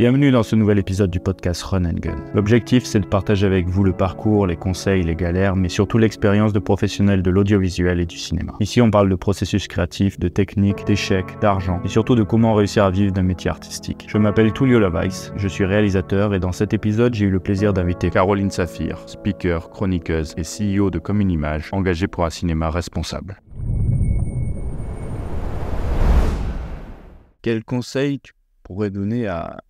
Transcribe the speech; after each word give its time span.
Bienvenue 0.00 0.30
dans 0.30 0.42
ce 0.42 0.56
nouvel 0.56 0.78
épisode 0.78 1.10
du 1.10 1.20
podcast 1.20 1.62
Run 1.62 1.84
and 1.84 1.98
Gun. 2.00 2.16
L'objectif, 2.32 2.86
c'est 2.86 3.00
de 3.00 3.04
partager 3.04 3.44
avec 3.44 3.68
vous 3.68 3.84
le 3.84 3.92
parcours, 3.92 4.46
les 4.46 4.56
conseils, 4.56 5.02
les 5.02 5.14
galères, 5.14 5.56
mais 5.56 5.68
surtout 5.68 5.98
l'expérience 5.98 6.54
de 6.54 6.58
professionnels 6.58 7.22
de 7.22 7.30
l'audiovisuel 7.30 8.00
et 8.00 8.06
du 8.06 8.16
cinéma. 8.16 8.54
Ici, 8.60 8.80
on 8.80 8.90
parle 8.90 9.10
de 9.10 9.14
processus 9.14 9.68
créatif, 9.68 10.18
de 10.18 10.28
techniques, 10.28 10.86
d'échecs, 10.86 11.38
d'argent, 11.42 11.82
et 11.84 11.88
surtout 11.88 12.14
de 12.14 12.22
comment 12.22 12.54
réussir 12.54 12.84
à 12.84 12.90
vivre 12.90 13.12
d'un 13.12 13.24
métier 13.24 13.50
artistique. 13.50 14.06
Je 14.08 14.16
m'appelle 14.16 14.54
Tullio 14.54 14.78
Lavais, 14.78 15.10
je 15.36 15.48
suis 15.48 15.66
réalisateur, 15.66 16.32
et 16.32 16.40
dans 16.40 16.52
cet 16.52 16.72
épisode, 16.72 17.12
j'ai 17.12 17.26
eu 17.26 17.30
le 17.30 17.40
plaisir 17.40 17.74
d'inviter 17.74 18.08
Caroline 18.08 18.50
Saphir, 18.50 19.02
speaker, 19.04 19.68
chroniqueuse 19.68 20.34
et 20.38 20.44
CEO 20.44 20.88
de 20.88 20.98
Commune 20.98 21.30
Image, 21.30 21.68
engagée 21.72 22.08
pour 22.08 22.24
un 22.24 22.30
cinéma 22.30 22.70
responsable. 22.70 23.42
Quel 27.42 27.64
conseil 27.64 28.20
tu 28.20 28.32
pourrais 28.70 28.90
donner 28.90 29.26
à, 29.26 29.60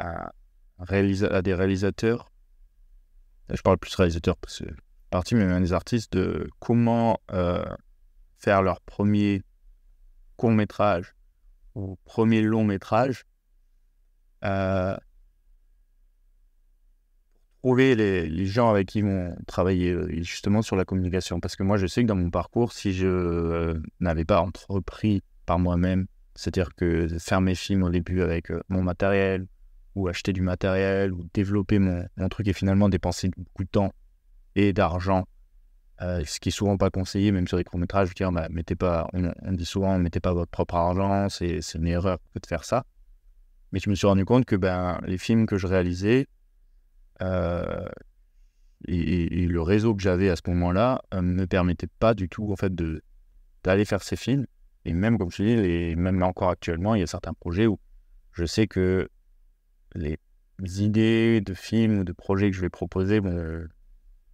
des 1.43 1.55
réalisateurs 1.55 2.30
Je 3.48 3.62
parle 3.62 3.79
plus 3.79 3.95
réalisateurs 3.95 4.37
parce 4.37 4.59
que 4.59 4.66
partie, 5.09 5.34
mais 5.34 5.47
même 5.47 5.62
des 5.62 5.73
artistes, 5.73 6.12
de 6.12 6.51
comment 6.59 7.19
euh, 7.33 7.65
faire 8.37 8.60
leur 8.60 8.83
premier 8.83 9.43
court 10.37 10.51
métrage 10.51 11.15
ou 11.74 11.97
premier 12.05 12.43
long 12.43 12.62
métrage. 12.62 13.24
Euh, 14.45 14.97
trouver 17.62 17.95
les, 17.95 18.29
les, 18.29 18.46
gens 18.46 18.69
avec 18.69 18.88
qui 18.88 18.98
ils 18.98 19.05
vont 19.05 19.35
travailler 19.46 19.93
euh, 19.93 20.23
justement 20.23 20.60
sur 20.60 20.77
la 20.77 20.85
communication. 20.85 21.41
Parce 21.41 21.57
que 21.57 21.62
moi, 21.62 21.79
je 21.79 21.87
sais 21.87 22.02
que 22.02 22.07
dans 22.07 22.16
mon 22.16 22.30
parcours, 22.30 22.73
si 22.73 22.93
je 22.93 23.07
euh, 23.07 23.82
n'avais 23.98 24.27
pas 24.27 24.43
entrepris 24.43 25.23
par 25.46 25.59
moi-même 25.59 26.07
c'est-à-dire 26.41 26.75
que 26.75 27.07
faire 27.19 27.43
mes 27.43 27.55
films 27.55 27.83
au 27.83 27.91
début 27.91 28.23
avec 28.23 28.51
euh, 28.51 28.62
mon 28.71 28.83
matériel, 28.83 29.47
ou 29.95 30.09
acheter 30.09 30.33
du 30.33 30.41
matériel, 30.41 31.13
ou 31.13 31.29
développer 31.35 31.79
mon, 31.79 32.07
truc 32.30 32.49
et 32.49 32.55
finalement 32.55 32.89
dépenser 32.89 33.30
beaucoup 33.37 33.65
de 33.65 33.69
temps 33.69 33.93
et 34.55 34.73
d'argent, 34.73 35.27
euh, 36.01 36.24
ce 36.24 36.41
qui 36.41 36.49
est 36.49 36.52
souvent 36.52 36.79
pas 36.79 36.88
conseillé, 36.88 37.30
même 37.30 37.47
sur 37.47 37.59
les 37.59 37.65
courts-métrages, 37.65 38.09
je 38.09 38.13
veux 38.13 38.15
dire, 38.15 38.32
bah, 38.32 38.49
mettez 38.51 38.74
pas, 38.74 39.07
on, 39.13 39.52
dit 39.52 39.66
souvent, 39.66 39.99
mettez 39.99 40.21
pas 40.21 40.32
votre 40.32 40.51
propre 40.51 40.77
argent, 40.77 41.29
c'est 41.29 41.60
une 41.74 41.87
erreur 41.87 42.16
de 42.35 42.47
faire 42.47 42.65
ça. 42.65 42.87
Mais 43.73 43.79
je 43.79 43.91
me 43.91 43.95
suis 43.95 44.07
rendu 44.07 44.25
compte 44.25 44.47
que 44.47 44.57
ben, 44.57 44.99
les 45.07 45.19
films 45.19 45.45
que 45.45 45.59
je 45.59 45.66
réalisais 45.66 46.27
euh, 47.21 47.87
et, 48.88 49.47
le 49.47 49.60
réseau 49.60 49.95
que 49.95 50.01
j'avais 50.01 50.30
à 50.30 50.37
ce 50.37 50.43
moment-là 50.47 51.02
ne 51.13 51.21
me 51.21 51.47
permettait 51.47 51.87
pas 51.99 52.15
du 52.15 52.30
tout 52.30 52.51
en 52.51 52.57
fait 52.57 52.73
d'aller 53.63 53.85
faire 53.85 54.02
ces 54.02 54.16
films 54.16 54.47
et 54.84 54.92
même, 54.92 55.18
comme 55.18 55.30
je 55.30 55.42
dis, 55.42 55.56
les, 55.56 55.96
même 55.96 56.23
encore 56.23 56.50
actuellement, 56.50 56.95
il 56.95 57.00
y 57.00 57.02
a 57.02 57.06
certains 57.06 57.34
projets 57.34 57.66
où 57.66 57.78
je 58.32 58.45
sais 58.45 58.66
que 58.66 59.09
les 59.95 60.18
idées 60.60 61.40
de 61.40 61.54
films 61.54 62.00
ou 62.00 62.04
de 62.04 62.12
projets 62.12 62.50
que 62.50 62.56
je 62.56 62.60
vais 62.60 62.70
proposer, 62.70 63.20
bon, 63.20 63.66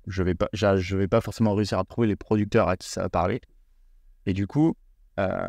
je 0.07 0.23
vais 0.23 0.35
pas, 0.35 0.49
je 0.53 0.97
vais 0.97 1.09
pas 1.09 1.21
forcément 1.21 1.55
réussir 1.55 1.79
à 1.79 1.85
trouver 1.85 2.07
les 2.07 2.17
producteurs 2.17 2.69
à 2.69 2.77
qui 2.77 2.89
ça 2.89 3.03
va 3.03 3.09
parler. 3.09 3.41
Et 4.27 4.33
du 4.33 4.47
coup, 4.47 4.77
euh, 5.19 5.49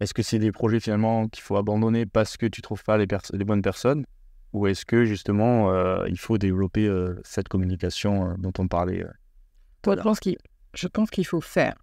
est-ce 0.00 0.14
que 0.14 0.22
c'est 0.22 0.38
des 0.38 0.52
projets 0.52 0.80
finalement 0.80 1.28
qu'il 1.28 1.42
faut 1.42 1.56
abandonner 1.56 2.06
parce 2.06 2.36
que 2.36 2.46
tu 2.46 2.62
trouves 2.62 2.84
pas 2.84 2.98
les, 2.98 3.06
les 3.32 3.44
bonnes 3.44 3.62
personnes? 3.62 4.04
Ou 4.52 4.66
est-ce 4.68 4.86
que 4.86 5.04
justement 5.04 5.70
euh, 5.70 6.06
il 6.08 6.18
faut 6.18 6.38
développer 6.38 6.86
euh, 6.86 7.20
cette 7.24 7.48
communication 7.48 8.34
dont 8.38 8.52
on 8.58 8.68
parlait 8.68 9.04
Toi, 9.82 9.96
je 10.74 10.88
pense 10.88 11.10
qu'il 11.10 11.26
faut 11.26 11.40
faire. 11.40 11.74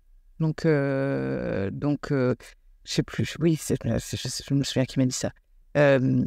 Donc, 0.43 0.65
euh, 0.65 1.69
donc 1.71 2.11
euh, 2.11 2.35
je 2.83 2.91
sais 2.95 3.03
plus, 3.03 3.37
oui, 3.39 3.57
je, 3.57 4.53
me 4.53 4.63
souviens 4.65 4.83
qui 4.83 4.99
m'a 4.99 5.05
dit 5.05 5.13
ça. 5.13 5.31
Euh, 5.77 6.25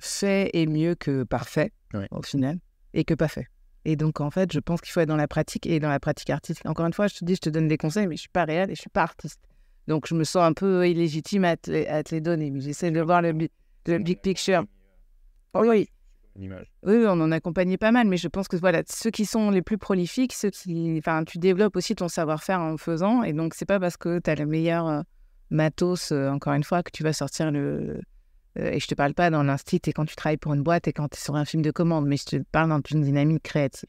fait 0.00 0.50
est 0.52 0.66
mieux 0.66 0.96
que 0.96 1.22
parfait, 1.22 1.70
au 2.10 2.22
final, 2.22 2.58
et 2.92 3.04
que 3.04 3.14
pas 3.14 3.28
fait. 3.28 3.46
Et 3.84 3.94
donc, 3.94 4.20
en 4.20 4.32
fait, 4.32 4.52
je 4.52 4.58
pense 4.58 4.80
qu'il 4.80 4.90
faut 4.90 4.98
être 4.98 5.08
dans 5.08 5.14
la 5.14 5.28
pratique 5.28 5.64
et 5.66 5.78
dans 5.78 5.90
la 5.90 6.00
pratique 6.00 6.30
artistique. 6.30 6.66
Encore 6.66 6.86
une 6.86 6.92
fois, 6.92 7.06
je 7.06 7.14
te 7.14 7.24
dis, 7.24 7.36
je 7.36 7.40
te 7.40 7.50
donne 7.50 7.68
des 7.68 7.78
conseils, 7.78 8.08
mais 8.08 8.16
je 8.16 8.22
suis 8.22 8.30
pas 8.30 8.44
réel 8.44 8.68
et 8.68 8.74
je 8.74 8.80
suis 8.80 8.90
pas 8.90 9.02
artiste. 9.02 9.40
Donc, 9.86 10.08
je 10.08 10.16
me 10.16 10.24
sens 10.24 10.42
un 10.42 10.52
peu 10.52 10.88
illégitime 10.88 11.44
à 11.44 11.56
te, 11.56 11.88
à 11.88 12.02
te 12.02 12.12
les 12.12 12.20
donner, 12.20 12.50
mais 12.50 12.60
j'essaie 12.60 12.90
de 12.90 13.00
voir 13.00 13.22
le, 13.22 13.48
le 13.86 13.98
big 13.98 14.20
picture. 14.20 14.64
Oh, 15.54 15.62
oui, 15.64 15.88
oui, 16.82 17.04
on 17.06 17.20
en 17.20 17.30
accompagnait 17.30 17.76
pas 17.76 17.92
mal, 17.92 18.06
mais 18.06 18.16
je 18.16 18.28
pense 18.28 18.48
que 18.48 18.56
voilà, 18.56 18.82
ceux 18.88 19.10
qui 19.10 19.26
sont 19.26 19.50
les 19.50 19.62
plus 19.62 19.78
prolifiques, 19.78 20.32
ceux 20.32 20.50
qui, 20.50 20.96
enfin, 20.98 21.24
tu 21.24 21.38
développes 21.38 21.76
aussi 21.76 21.94
ton 21.94 22.08
savoir-faire 22.08 22.60
en 22.60 22.76
faisant, 22.78 23.22
et 23.22 23.32
donc 23.32 23.54
c'est 23.54 23.66
pas 23.66 23.78
parce 23.78 23.96
que 23.96 24.18
tu 24.18 24.30
as 24.30 24.34
le 24.34 24.46
meilleur 24.46 24.88
euh, 24.88 25.02
matos, 25.50 26.10
euh, 26.12 26.28
encore 26.28 26.54
une 26.54 26.64
fois, 26.64 26.82
que 26.82 26.90
tu 26.90 27.02
vas 27.02 27.12
sortir 27.12 27.50
le. 27.50 28.00
Euh, 28.58 28.70
et 28.70 28.80
je 28.80 28.86
te 28.86 28.94
parle 28.94 29.14
pas 29.14 29.30
dans 29.30 29.42
l'instit 29.42 29.80
et 29.86 29.92
quand 29.92 30.04
tu 30.04 30.16
travailles 30.16 30.36
pour 30.36 30.52
une 30.54 30.62
boîte 30.62 30.88
et 30.88 30.92
quand 30.92 31.08
tu 31.08 31.16
es 31.16 31.20
sur 31.20 31.36
un 31.36 31.44
film 31.44 31.62
de 31.62 31.70
commande, 31.70 32.06
mais 32.06 32.16
je 32.16 32.24
te 32.24 32.36
parle 32.36 32.70
dans 32.70 32.80
une 32.90 33.02
dynamique 33.02 33.42
créative. 33.42 33.88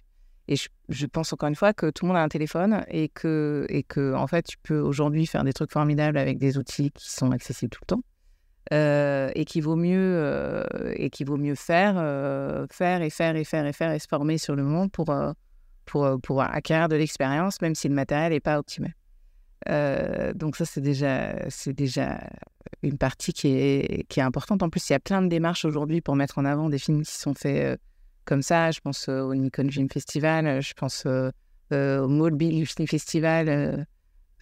Et 0.50 0.58
je, 0.58 0.68
je, 0.90 1.06
pense 1.06 1.32
encore 1.32 1.48
une 1.48 1.56
fois 1.56 1.74
que 1.74 1.90
tout 1.90 2.06
le 2.06 2.10
monde 2.10 2.18
a 2.18 2.24
un 2.24 2.30
téléphone 2.30 2.84
et 2.90 3.08
que, 3.08 3.66
et 3.70 3.84
que 3.84 4.14
en 4.14 4.28
fait, 4.28 4.44
tu 4.44 4.58
peux 4.62 4.80
aujourd'hui 4.80 5.26
faire 5.26 5.46
des 5.46 5.54
trucs 5.54 5.72
formidables 5.72 6.18
avec 6.18 6.38
des 6.38 6.58
outils 6.58 6.92
qui 6.92 7.10
sont 7.10 7.32
accessibles 7.32 7.70
tout 7.70 7.82
le 7.84 7.96
temps. 7.96 8.04
Euh, 8.72 9.30
et 9.36 9.44
qu'il 9.44 9.62
vaut 9.62 9.76
mieux 9.76 10.00
euh, 10.00 10.64
et 10.96 11.10
qu'il 11.10 11.28
vaut 11.28 11.36
mieux 11.36 11.56
faire 11.56 11.96
euh, 11.98 12.66
faire 12.72 13.02
et 13.02 13.10
faire 13.10 13.36
et 13.36 13.44
faire 13.44 13.66
et 13.66 13.74
faire 13.74 13.92
et 13.92 14.00
se 14.00 14.08
former 14.08 14.38
sur 14.38 14.56
le 14.56 14.64
monde 14.64 14.90
pour 14.90 15.14
pour 15.84 16.22
pour 16.22 16.42
acquérir 16.42 16.88
de 16.88 16.96
l'expérience 16.96 17.62
même 17.62 17.76
si 17.76 17.90
le 17.90 17.94
matériel 17.94 18.32
n'est 18.32 18.40
pas 18.40 18.58
optimal. 18.58 18.94
Donc 20.36 20.56
ça 20.56 20.64
c'est 20.64 20.80
déjà 20.80 21.36
c'est 21.50 21.74
déjà 21.74 22.22
une 22.84 22.98
partie 22.98 23.34
qui 23.34 23.50
est 23.50 24.08
qui 24.08 24.22
est 24.22 24.24
importante. 24.24 24.64
En 24.64 24.70
plus 24.70 24.90
il 24.90 24.94
y 24.94 24.96
a 24.96 25.00
plein 25.00 25.22
de 25.22 25.28
démarches 25.28 25.66
aujourd'hui 25.66 26.00
pour 26.00 26.16
mettre 26.16 26.38
en 26.38 26.46
avant 26.46 26.70
des 26.70 26.80
films 26.80 27.04
qui 27.04 27.12
sont 27.12 27.34
faits 27.34 27.82
comme 28.24 28.42
ça. 28.42 28.72
Je 28.72 28.80
pense 28.80 29.10
au 29.10 29.36
Nikon 29.36 29.70
Film 29.70 29.90
Festival 29.90 30.62
je 30.62 30.74
pense 30.74 31.06
au 31.06 32.08
Mobile 32.08 32.66
Film 32.66 32.88
Festival 32.88 33.86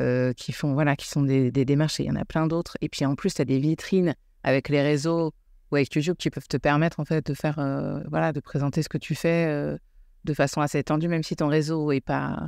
euh, 0.01 0.33
qui 0.33 0.51
font 0.51 0.73
voilà 0.73 0.95
qui 0.95 1.07
sont 1.07 1.21
des, 1.21 1.51
démarches 1.51 1.99
et 1.99 2.03
il 2.03 2.07
y 2.07 2.11
en 2.11 2.15
a 2.15 2.25
plein 2.25 2.47
d'autres. 2.47 2.75
Et 2.81 2.89
puis 2.89 3.05
en 3.05 3.15
plus 3.15 3.33
tu 3.33 3.41
as 3.41 3.45
des 3.45 3.59
vitrines 3.59 4.15
avec 4.43 4.69
les 4.69 4.81
réseaux 4.81 5.31
ou 5.71 5.75
avec 5.75 5.93
YouTube 5.93 6.15
qui 6.17 6.29
peuvent 6.29 6.47
te 6.47 6.57
permettre 6.57 6.99
en 6.99 7.05
fait 7.05 7.25
de 7.25 7.33
faire 7.33 7.59
euh, 7.59 8.01
voilà 8.09 8.33
de 8.33 8.39
présenter 8.39 8.81
ce 8.81 8.89
que 8.89 8.97
tu 8.97 9.13
fais 9.15 9.45
euh, 9.47 9.77
de 10.23 10.33
façon 10.33 10.61
assez 10.61 10.79
étendue 10.79 11.07
même 11.07 11.23
si 11.23 11.35
ton 11.35 11.47
réseau 11.47 11.91
est 11.91 12.01
pas 12.01 12.47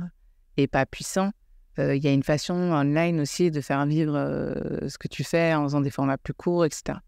est 0.56 0.66
pas 0.66 0.84
puissant. 0.86 1.30
Il 1.76 1.96
y 1.96 2.06
a 2.06 2.12
une 2.12 2.22
façon 2.22 2.54
online 2.54 3.20
aussi 3.20 3.50
de 3.50 3.60
faire 3.60 3.84
vivre 3.84 4.14
ce 4.86 4.96
que 4.96 5.08
tu 5.08 5.24
fais 5.24 5.54
en 5.54 5.64
faisant 5.64 5.80
des 5.80 5.90
formats 5.90 6.18
plus 6.18 6.34
courts 6.34 6.64
etc 6.64 6.98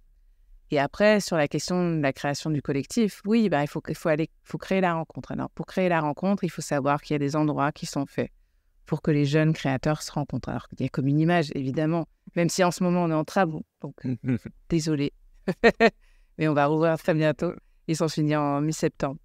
et 0.73 0.81
après 0.81 1.21
sur 1.21 1.37
la 1.37 1.47
question 1.47 1.97
de 1.97 2.03
la 2.03 2.13
création 2.13 2.51
du 2.51 2.63
collectif 2.63 3.23
oui 3.25 3.49
bah 3.49 3.63
il 3.63 3.69
faut 3.69 3.81
il 3.89 3.95
faut 3.95 4.09
aller 4.09 4.29
faut 4.43 4.59
créer 4.59 4.81
la 4.81 4.95
rencontre. 4.95 5.31
Alors 5.31 5.51
pour 5.51 5.67
créer 5.67 5.89
la 5.89 6.01
rencontre 6.01 6.43
il 6.43 6.51
faut 6.51 6.63
savoir 6.63 7.01
qu'il 7.01 7.15
y 7.15 7.17
a 7.17 7.21
des 7.21 7.37
endroits 7.37 7.71
qui 7.71 7.87
sont 7.87 8.07
faits 8.07 8.33
pour 8.87 9.03
que 9.03 9.11
les 9.11 9.25
jeunes 9.25 9.53
créateurs 9.53 10.03
se 10.03 10.13
rencontrent. 10.13 10.49
Alors 10.49 10.69
qu'il 10.69 10.81
y 10.81 10.85
a 10.85 10.89
comme 10.89 11.09
une 11.09 11.21
image, 11.21 11.51
évidemment, 11.55 12.07
même 12.37 12.49
si 12.49 12.65
en 12.65 12.71
ce 12.71 12.83
moment 12.83 13.05
on 13.05 13.11
est 13.11 13.15
en 13.15 13.25
travaux. 13.25 13.65
Donc, 13.83 13.95
désolé. 14.69 15.13
Mais 16.39 16.49
on 16.49 16.55
va 16.55 16.67
rouvrir 16.67 16.97
très 16.99 17.15
bientôt. 17.15 17.53
Ils 17.89 17.97
sont 17.97 18.09
finis 18.09 18.37
en 18.37 18.61
mi-septembre. 18.61 19.19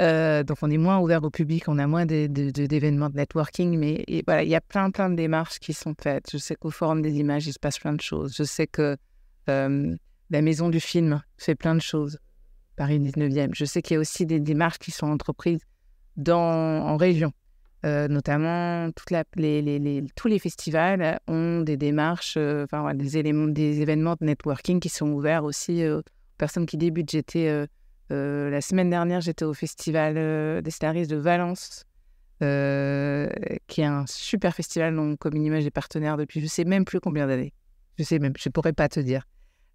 Euh, 0.00 0.42
donc, 0.42 0.58
on 0.62 0.70
est 0.70 0.78
moins 0.78 0.98
ouvert 1.00 1.22
au 1.22 1.30
public, 1.30 1.68
on 1.68 1.78
a 1.78 1.86
moins 1.86 2.06
d'événements 2.06 3.10
de, 3.10 3.16
networking. 3.16 3.78
Mais 3.78 4.04
voilà, 4.26 4.42
il 4.42 4.48
y 4.48 4.54
a 4.54 4.60
plein, 4.60 4.90
plein 4.90 5.10
de 5.10 5.16
démarches 5.16 5.58
qui 5.58 5.74
sont 5.74 5.94
faites. 6.00 6.30
Je 6.32 6.38
sais 6.38 6.56
qu'au 6.56 6.70
Forum 6.70 7.02
des 7.02 7.14
images, 7.16 7.46
il 7.46 7.52
se 7.52 7.58
passe 7.58 7.78
plein 7.78 7.92
de 7.92 8.00
choses. 8.00 8.34
Je 8.36 8.44
sais 8.44 8.66
que 8.66 8.96
euh, 9.48 9.96
la 10.30 10.42
Maison 10.42 10.70
du 10.70 10.80
film 10.80 11.22
fait 11.36 11.54
plein 11.54 11.74
de 11.74 11.80
choses. 11.80 12.18
Paris 12.76 12.98
19e. 12.98 13.50
Je 13.54 13.64
sais 13.66 13.82
qu'il 13.82 13.94
y 13.94 13.96
a 13.98 14.00
aussi 14.00 14.24
des 14.24 14.40
démarches 14.40 14.78
qui 14.78 14.90
sont 14.90 15.06
entreprises 15.06 15.60
dans, 16.16 16.38
en 16.38 16.96
région. 16.96 17.32
Euh, 17.84 18.06
notamment 18.06 18.90
tous 18.92 20.28
les 20.28 20.38
festivals 20.38 21.18
ont 21.26 21.62
des 21.62 21.76
démarches, 21.76 22.36
euh, 22.36 22.64
enfin, 22.64 22.94
des, 22.94 23.18
éléments, 23.18 23.48
des 23.48 23.80
événements 23.80 24.14
de 24.20 24.24
networking 24.24 24.78
qui 24.78 24.88
sont 24.88 25.08
ouverts 25.08 25.42
aussi 25.42 25.82
euh, 25.82 25.98
aux 25.98 26.02
personnes 26.38 26.66
qui 26.66 26.76
débutent. 26.76 27.10
J'étais 27.10 27.66
la 28.10 28.60
semaine 28.60 28.90
dernière, 28.90 29.20
j'étais 29.22 29.44
au 29.44 29.54
festival 29.54 30.62
des 30.62 30.70
scénaristes 30.70 31.10
de 31.10 31.16
Valence, 31.16 31.84
qui 32.40 33.80
est 33.80 33.84
un 33.84 34.04
super 34.06 34.54
festival 34.54 34.94
dont 34.94 35.16
Image 35.32 35.64
est 35.64 35.70
partenaire 35.70 36.18
depuis 36.18 36.40
je 36.40 36.46
sais 36.46 36.64
même 36.64 36.84
plus 36.84 37.00
combien 37.00 37.26
d'années. 37.26 37.54
Je 37.98 38.04
sais 38.04 38.18
même, 38.18 38.34
je 38.38 38.48
pourrais 38.50 38.74
pas 38.74 38.88
te 38.90 39.00
dire, 39.00 39.26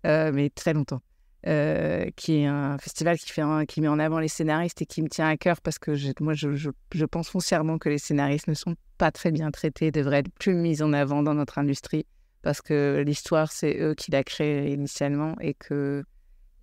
mais 0.03 0.51
très 0.53 0.73
longtemps. 0.73 1.01
Euh, 1.47 2.09
qui 2.17 2.39
est 2.39 2.45
un 2.45 2.77
festival 2.77 3.17
qui, 3.17 3.31
fait 3.31 3.43
qui 3.69 3.79
met 3.79 3.87
en 3.87 3.99
avant 3.99 4.19
les 4.19 4.27
scénaristes 4.27 4.81
et 4.81 4.85
qui 4.85 5.01
me 5.01 5.07
tient 5.07 5.29
à 5.29 5.37
cœur 5.37 5.61
parce 5.61 5.79
que 5.79 5.91
moi, 6.21 6.33
je, 6.33 6.53
je, 6.55 7.05
pense 7.05 7.29
foncièrement 7.29 7.77
que 7.77 7.87
les 7.87 7.99
scénaristes 7.99 8.49
ne 8.49 8.53
sont 8.53 8.75
pas 8.97 9.11
très 9.11 9.31
bien 9.31 9.49
traités, 9.51 9.89
devraient 9.91 10.19
être 10.19 10.33
plus 10.39 10.55
mis 10.55 10.81
en 10.81 10.91
avant 10.91 11.23
dans 11.23 11.35
notre 11.35 11.57
industrie 11.57 12.05
parce 12.41 12.61
que 12.61 13.01
l'histoire, 13.05 13.49
c'est 13.49 13.79
eux 13.79 13.93
qui 13.93 14.11
l'a 14.11 14.25
créée 14.25 14.73
initialement 14.73 15.35
et 15.39 15.53
que, 15.53 16.03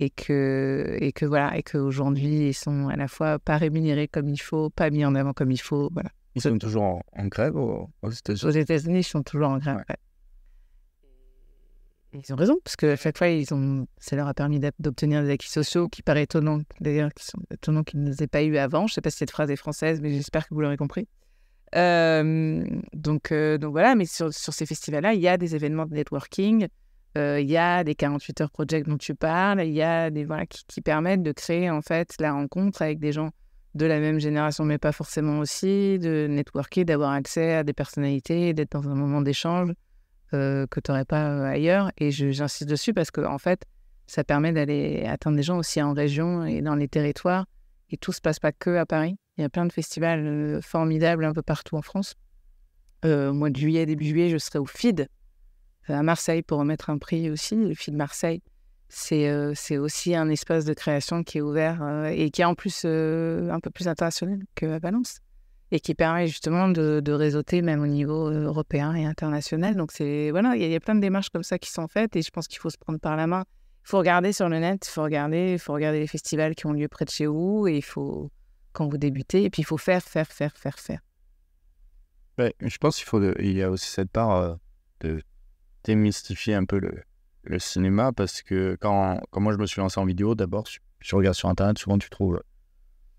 et 0.00 0.10
que, 0.10 0.98
et 1.00 1.12
que 1.12 1.25
voilà, 1.25 1.56
et 1.56 1.62
qu'aujourd'hui, 1.62 2.48
ils 2.48 2.54
sont 2.54 2.88
à 2.88 2.96
la 2.96 3.08
fois 3.08 3.38
pas 3.38 3.56
rémunérés 3.56 4.08
comme 4.08 4.28
il 4.28 4.40
faut, 4.40 4.69
pas 4.69 4.90
mis 4.90 5.06
en 5.06 5.14
avant 5.14 5.32
comme 5.32 5.50
il 5.50 5.60
faut. 5.60 5.88
Voilà. 5.94 6.10
Ils 6.34 6.42
sont 6.42 6.58
toujours 6.58 7.00
en, 7.12 7.26
grève 7.28 7.56
aux, 7.56 7.88
États-Unis? 8.02 8.50
Aux 8.50 8.54
États-Unis, 8.54 8.98
ils 8.98 9.04
sont 9.04 9.22
toujours 9.22 9.48
en 9.48 9.58
grève. 9.58 9.82
Ils 12.14 12.32
ont 12.32 12.37
raison, 12.37 12.58
parce 12.62 12.76
qu'à 12.76 12.96
chaque 12.96 13.19
fois, 13.19 13.28
ils 13.28 13.52
ont, 13.52 13.87
ça 13.99 14.16
leur 14.16 14.28
a 14.28 14.34
permis 14.34 14.61
d'obtenir 14.78 15.22
des 15.22 15.31
acquis 15.31 15.50
sociaux 15.50 15.88
qui 15.88 16.02
paraît 16.02 16.22
étonnant, 16.22 16.61
d'ailleurs, 16.81 17.12
qui 17.12 17.25
sont 17.25 17.38
étonnants 17.50 17.82
qu'ils 17.82 18.02
ne 18.02 18.26
pas 18.26 18.43
eu 18.43 18.56
avant. 18.56 18.87
Je 18.87 18.93
ne 18.93 18.94
sais 18.94 19.00
pas 19.00 19.11
si 19.11 19.19
cette 19.19 19.31
phrase 19.31 19.50
est 19.50 19.56
française, 19.56 20.00
mais 20.00 20.11
j'espère 20.11 20.49
que 20.49 20.55
vous 20.55 20.61
l'aurez 20.61 20.76
compris. 20.76 21.08
Euh, 21.75 22.64
donc, 22.93 23.32
euh, 23.32 23.58
donc 23.58 23.72
voilà, 23.72 23.94
mais 23.94 24.06
sur, 24.06 24.32
sur 24.32 24.52
ces 24.52 24.66
festivals-là, 24.66 25.14
il 25.14 25.20
y 25.20 25.28
a 25.28 25.37
des 25.37 25.56
événements 25.56 25.87
de 25.87 25.94
networking, 25.94 26.69
euh, 27.19 27.40
il 27.40 27.50
y 27.50 27.56
a 27.56 27.82
des 27.82 27.94
48 27.94 28.40
heures 28.43 28.50
project 28.50 28.88
dont 28.88 28.96
tu 28.96 29.14
parles, 29.14 29.62
il 29.64 29.72
y 29.72 29.82
a 29.82 30.11
des 30.11 30.25
voilà, 30.25 30.46
qui, 30.46 30.64
qui, 30.66 30.81
permettent 30.81 31.22
de 31.22 31.32
créer 31.32 31.70
en 31.70 31.82
fait 31.82 32.14
la 32.20 32.32
rencontre 32.32 32.82
avec 32.82 33.00
des 33.00 33.12
gens 33.12 33.31
de 33.75 33.87
la 33.87 33.99
même 33.99 34.20
génération, 34.20 34.64
mais 34.64 34.78
pas 34.78 34.93
forcément 34.93 35.40
aussi, 35.40 35.99
de 35.99 36.28
networker, 36.28 36.84
d'avoir 36.84 37.11
accès 37.11 37.55
à 37.55 37.64
des 37.64 37.72
personnalités, 37.72 38.52
d'être 38.52 38.70
dans 38.70 38.88
un 38.88 38.94
moment 38.94 39.20
d'échange 39.20 39.72
euh, 40.34 40.66
que 40.66 40.81
tu 40.81 40.90
n'aurais 40.90 41.04
pas 41.04 41.31
euh, 41.31 41.44
ailleurs. 41.44 41.90
Et 41.98 42.10
j'insiste 42.10 42.69
dessus 42.69 42.92
parce 42.92 43.10
que, 43.10 43.20
en 43.20 43.38
fait, 43.38 43.64
ça 44.06 44.25
permet 44.25 44.52
d'aller 44.52 45.04
atteindre 45.06 45.36
des 45.36 45.42
gens 45.42 45.58
aussi 45.58 45.81
en 45.81 45.92
région 45.92 46.44
et 46.44 46.60
dans 46.60 46.75
les 46.75 46.88
territoires. 46.88 47.46
Et 47.90 47.96
tout 47.96 48.10
ne 48.10 48.14
se 48.14 48.20
passe 48.20 48.38
pas 48.38 48.52
que 48.52 48.76
à 48.76 48.86
Paris. 48.86 49.16
Il 49.36 49.42
y 49.42 49.44
a 49.44 49.48
plein 49.48 49.66
de 49.66 49.72
festivals 49.72 50.26
euh, 50.26 50.60
formidables 50.60 51.25
un 51.25 51.32
peu 51.32 51.42
partout 51.42 51.76
en 51.76 51.82
France. 51.82 52.14
au 53.04 53.32
mois 53.32 53.50
de 53.50 53.56
juillet, 53.56 53.86
début 53.86 54.06
juillet, 54.06 54.31
je 54.31 54.38
serai 54.38 54.58
au 54.58 54.66
FID 54.66 55.08
à 55.88 56.02
Marseille 56.02 56.42
pour 56.42 56.58
remettre 56.58 56.88
un 56.88 56.96
prix 56.96 57.30
aussi, 57.30 57.56
le 57.56 57.75
FID 57.75 57.94
Marseille 57.94 58.42
c'est 58.88 59.76
aussi 59.76 60.14
un 60.14 60.28
espace 60.28 60.64
de 60.64 60.72
création 60.72 61.25
qui 61.25 61.38
est 61.38 61.40
ouvert 61.40 62.06
et 62.06 62.30
qui 62.30 62.42
est 62.42 62.44
en 62.44 62.54
plus 62.54 62.84
un 62.84 63.58
peu 63.60 63.70
plus 63.70 63.88
international 63.88 64.38
que 64.54 64.78
Valence 64.78 65.19
et 65.75 65.81
qui 65.81 65.97
permet 65.97 66.29
justement 66.29 66.69
de, 66.69 67.11
réseauter 67.11 67.61
même 67.61 67.82
au 67.82 67.88
niveau 67.88 68.31
européen 68.31 68.94
et 68.94 69.05
international. 69.05 69.75
Donc 69.75 69.91
c'est 69.91 70.31
voilà, 70.31 70.55
il 70.55 70.71
y, 70.71 70.75
a 70.75 70.79
plein 70.79 70.94
de 70.94 71.00
démarches 71.00 71.31
comme 71.31 71.43
ça 71.43 71.59
qui 71.59 71.69
sont 71.69 71.88
faites 71.88 72.15
et 72.15 72.23
je 72.23 72.31
pense 72.31 72.47
qu'il 72.47 72.61
faut 72.61 72.71
se 72.71 72.79
prendre 72.79 73.00
par 73.00 73.17
la 73.17 73.26
main. 73.26 73.43
Il 73.85 73.88
faut 73.88 73.99
regarder 73.99 74.32
sur 74.32 74.49
le 74.49 74.61
net, 74.61 74.87
il 74.87 74.91
faut 74.91 75.03
regarder, 75.03 75.59
faut 75.59 75.73
regarder 75.73 75.99
les 75.99 76.06
festivals 76.06 76.55
qui 76.55 76.67
ont 76.67 76.73
lieu 76.73 76.87
près 76.87 77.05
de 77.05 77.11
chez 77.11 77.26
vous 77.26 77.67
et 77.67 77.76
il 77.76 77.82
faut 77.82 78.31
quand 78.73 78.88
vous 78.88 78.99
débutez 78.99 79.43
et 79.43 79.50
puis 79.50 79.62
il 79.62 79.65
faut 79.65 79.76
faire, 79.76 80.00
faire, 80.00 80.29
faire, 80.29 80.56
faire, 80.56 80.79
faire. 80.79 81.00
je 82.38 82.79
pense 82.79 82.94
qu'il 82.97 83.06
faut, 83.06 83.21
il 83.41 83.53
y 83.55 83.62
a 83.62 83.69
aussi 83.69 83.91
cette 83.91 84.12
part 84.12 84.59
de 85.00 85.21
démystifier 85.82 86.55
un 86.55 86.67
peu 86.67 86.79
le, 86.79 87.59
cinéma 87.59 88.12
parce 88.12 88.43
que 88.43 88.76
quand, 88.81 89.21
quand, 89.32 89.41
moi 89.41 89.53
je 89.53 89.59
me 89.59 89.67
suis 89.67 89.81
lancé 89.81 89.99
en 89.99 90.06
vidéo, 90.06 90.37
d'abord, 90.37 90.69
si 90.69 90.79
tu 91.00 91.17
regardes 91.17 91.35
sur 91.35 91.49
Internet, 91.49 91.79
souvent 91.79 91.99
tu 91.99 92.11
trouves 92.11 92.41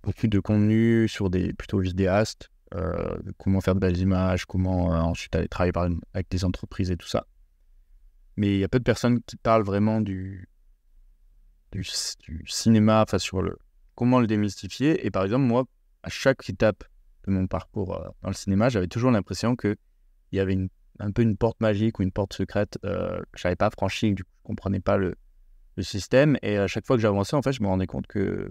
beaucoup 0.05 0.27
de 0.27 0.39
contenu 0.39 1.07
sur 1.07 1.29
des 1.29 1.51
plutôt 1.53 1.79
vidéastes, 1.79 2.49
euh, 2.75 3.17
comment 3.39 3.59
faire 3.59 3.75
de 3.75 3.79
belles 3.79 3.97
images, 3.97 4.45
comment 4.45 4.93
euh, 4.93 4.97
ensuite 4.97 5.35
aller 5.35 5.47
travailler 5.47 5.73
avec 6.13 6.29
des 6.29 6.45
entreprises 6.45 6.91
et 6.91 6.97
tout 6.97 7.07
ça. 7.07 7.25
Mais 8.37 8.55
il 8.55 8.59
y 8.59 8.63
a 8.63 8.67
peu 8.67 8.79
de 8.79 8.83
personnes 8.83 9.21
qui 9.23 9.35
parlent 9.35 9.63
vraiment 9.63 10.01
du, 10.01 10.47
du, 11.71 11.83
cinéma, 12.45 13.01
enfin 13.01 13.17
sur 13.17 13.41
le 13.41 13.57
comment 13.95 14.19
le 14.19 14.27
démystifier. 14.27 15.05
Et 15.05 15.11
par 15.11 15.23
exemple, 15.23 15.45
moi, 15.45 15.65
à 16.03 16.09
chaque 16.09 16.47
étape 16.49 16.83
de 17.25 17.31
mon 17.31 17.47
parcours 17.47 17.97
euh, 17.97 18.07
dans 18.21 18.29
le 18.29 18.35
cinéma, 18.35 18.69
j'avais 18.69 18.87
toujours 18.87 19.11
l'impression 19.11 19.55
qu'il 19.55 19.77
y 20.31 20.39
avait 20.39 20.53
une 20.53 20.69
un 20.99 21.11
peu 21.11 21.23
une 21.23 21.35
porte 21.35 21.59
magique 21.59 21.99
ou 21.99 22.03
une 22.03 22.11
porte 22.11 22.33
secrète 22.33 22.77
euh, 22.85 23.17
que 23.31 23.39
je 23.39 23.47
n'avais 23.47 23.57
pas 23.57 23.69
franchie, 23.69 24.13
du 24.13 24.23
coup, 24.23 24.29
je 24.37 24.43
comprenais 24.43 24.79
pas 24.79 24.95
le, 24.95 25.15
le, 25.75 25.83
système. 25.83 26.37
Et 26.41 26.57
à 26.57 26.67
chaque 26.67 26.85
fois 26.85 26.95
que 26.95 27.01
j'avançais, 27.01 27.35
en 27.35 27.41
fait, 27.41 27.51
je 27.51 27.61
me 27.61 27.67
rendais 27.67 27.85
compte 27.85 28.07
que 28.07 28.49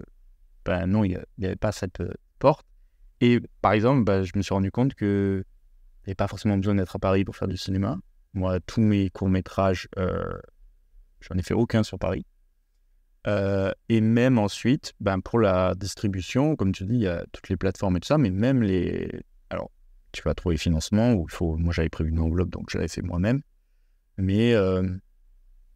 ben 0.65 0.87
non, 0.87 1.03
il 1.03 1.21
n'y 1.37 1.45
avait 1.45 1.55
pas 1.55 1.71
cette 1.71 2.01
euh, 2.01 2.13
porte. 2.39 2.65
Et 3.21 3.39
par 3.61 3.73
exemple, 3.73 4.03
ben, 4.03 4.23
je 4.23 4.31
me 4.35 4.41
suis 4.41 4.53
rendu 4.53 4.71
compte 4.71 4.93
que 4.93 5.43
il 6.05 6.09
n'y 6.09 6.15
pas 6.15 6.27
forcément 6.27 6.57
besoin 6.57 6.75
d'être 6.75 6.95
à 6.95 6.99
Paris 6.99 7.25
pour 7.25 7.35
faire 7.35 7.47
du 7.47 7.57
cinéma. 7.57 7.97
Moi, 8.33 8.59
tous 8.59 8.81
mes 8.81 9.09
courts-métrages, 9.09 9.87
euh, 9.97 10.37
j'en 11.21 11.35
ai 11.35 11.41
fait 11.41 11.53
aucun 11.53 11.81
sur 11.81 11.97
Paris. 11.97 12.25
Euh, 13.27 13.71
et 13.89 14.01
même 14.01 14.37
ensuite, 14.37 14.93
ben, 14.99 15.19
pour 15.19 15.39
la 15.39 15.73
distribution, 15.73 16.55
comme 16.55 16.71
tu 16.71 16.85
dis, 16.85 16.95
il 16.95 17.01
y 17.01 17.07
a 17.07 17.25
toutes 17.31 17.49
les 17.49 17.57
plateformes 17.57 17.97
et 17.97 17.99
tout 17.99 18.07
ça, 18.07 18.19
mais 18.19 18.29
même 18.29 18.61
les, 18.61 19.09
tu 20.15 20.21
vas 20.23 20.33
trouver 20.33 20.57
financement, 20.57 21.13
ou 21.13 21.25
il 21.27 21.33
faut, 21.33 21.57
moi 21.57 21.73
j'avais 21.73 21.89
prévu 21.89 22.09
une 22.09 22.19
enveloppe, 22.19 22.49
donc 22.49 22.69
je 22.69 22.77
l'avais 22.77 22.87
fait 22.87 23.01
moi-même. 23.01 23.41
Mais 24.17 24.53
euh, 24.53 24.81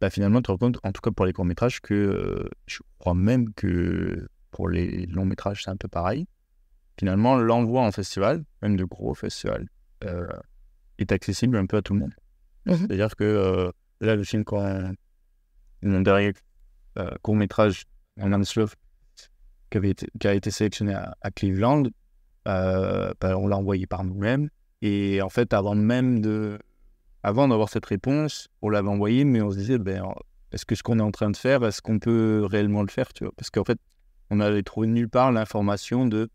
bah, 0.00 0.08
finalement, 0.10 0.38
tu 0.38 0.44
te 0.44 0.50
rends 0.52 0.58
compte, 0.58 0.78
en 0.82 0.92
tout 0.92 1.02
cas 1.02 1.10
pour 1.10 1.26
les 1.26 1.32
courts-métrages, 1.32 1.80
que 1.80 2.48
je 2.66 2.78
crois 2.98 3.14
même 3.14 3.52
que 3.52 4.28
pour 4.50 4.68
les 4.68 5.06
longs-métrages, 5.06 5.64
c'est 5.64 5.70
un 5.70 5.76
peu 5.76 5.88
pareil. 5.88 6.26
Finalement, 6.98 7.36
l'envoi 7.36 7.82
en 7.82 7.92
festival, 7.92 8.44
même 8.62 8.76
de 8.76 8.84
gros 8.84 9.14
festivals, 9.14 9.68
euh, 10.04 10.28
est 10.98 11.12
accessible 11.12 11.56
un 11.56 11.66
peu 11.66 11.78
à 11.78 11.82
tout 11.82 11.94
le 11.94 12.00
monde. 12.00 12.14
Mmh 12.66 12.74
C'est-à-dire 12.74 13.16
que 13.16 13.72
là, 14.00 14.16
le 14.16 14.24
film, 14.24 14.44
quand 14.44 14.92
mon 15.82 16.00
dernier 16.00 16.34
court-métrage, 17.22 17.84
un 18.20 18.42
qui, 18.42 19.78
avait 19.78 19.90
été, 19.90 20.08
qui 20.18 20.28
a 20.28 20.34
été 20.34 20.50
sélectionné 20.50 20.94
à 20.94 21.30
Cleveland, 21.30 21.84
euh, 22.48 23.12
bah, 23.20 23.36
on 23.36 23.48
l'a 23.48 23.56
envoyé 23.56 23.86
par 23.86 24.04
nous-mêmes. 24.04 24.48
Et 24.82 25.20
en 25.22 25.28
fait, 25.28 25.52
avant 25.52 25.74
même 25.74 26.20
de, 26.20 26.58
avant 27.22 27.48
d'avoir 27.48 27.68
cette 27.68 27.86
réponse, 27.86 28.48
on 28.62 28.70
l'avait 28.70 28.88
envoyé, 28.88 29.24
mais 29.24 29.42
on 29.42 29.50
se 29.50 29.56
disait, 29.56 29.78
ben, 29.78 30.04
est-ce 30.52 30.64
que 30.64 30.74
ce 30.74 30.82
qu'on 30.82 30.98
est 30.98 31.02
en 31.02 31.10
train 31.10 31.30
de 31.30 31.36
faire, 31.36 31.64
est-ce 31.64 31.82
qu'on 31.82 31.98
peut 31.98 32.46
réellement 32.50 32.82
le 32.82 32.88
faire, 32.88 33.12
tu 33.12 33.24
vois? 33.24 33.32
Parce 33.36 33.50
qu'en 33.50 33.64
fait, 33.64 33.78
on 34.30 34.36
n'avait 34.36 34.62
trouvé 34.62 34.86
nulle 34.86 35.08
part 35.08 35.32
l'information 35.32 36.06
de, 36.06 36.30